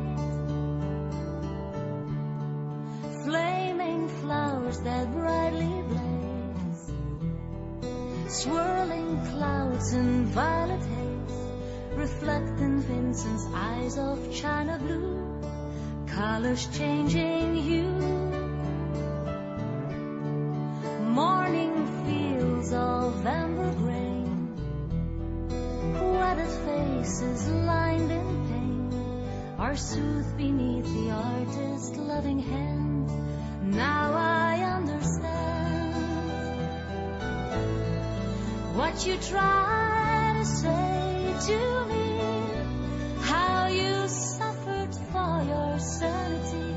[4.83, 6.93] That brightly blaze.
[8.27, 11.37] Swirling clouds in violet haze.
[11.95, 15.21] Reflect in Vincent's eyes of china blue
[16.07, 17.91] colors changing hue.
[21.21, 21.75] Morning
[22.05, 24.55] fields of amber grain,
[25.93, 29.25] weathered faces lined in pain
[29.57, 33.09] are soothed beneath the artist's loving hand.
[33.75, 34.20] Now
[38.81, 42.03] what you try to say to me,
[43.21, 46.73] how you suffered for your sanity,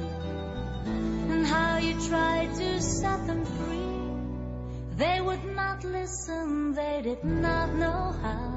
[1.33, 4.97] and how you tried to set them free.
[4.99, 8.54] They would not listen, they did not know how.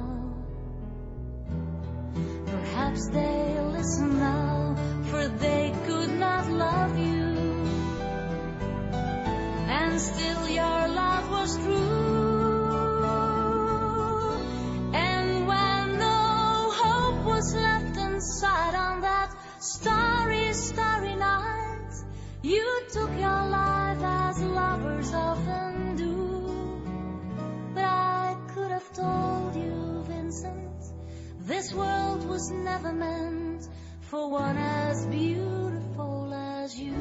[34.09, 36.95] For one as beautiful as you.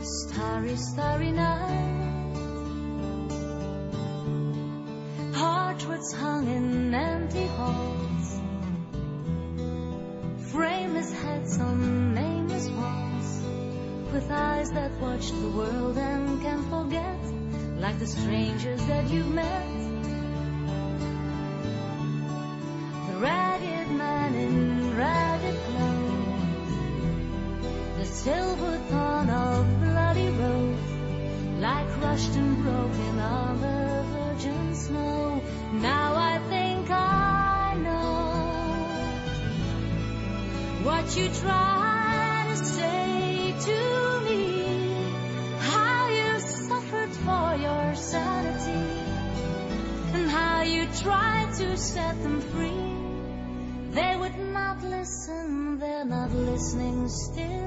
[0.00, 1.96] Starry, starry night.
[5.32, 8.40] Portraits hung in empty halls.
[10.52, 13.42] Frameless heads on nameless walls.
[14.12, 17.80] With eyes that watch the world and can forget.
[17.80, 19.69] Like the strangers that you've met.
[32.20, 35.42] Crushed and broken on the virgin snow.
[35.72, 38.44] Now I think I know
[40.84, 45.02] what you try to say to me,
[45.60, 48.86] how you suffered for your sanity,
[50.14, 52.96] and how you tried to set them free.
[53.92, 57.59] They would not listen, they're not listening still.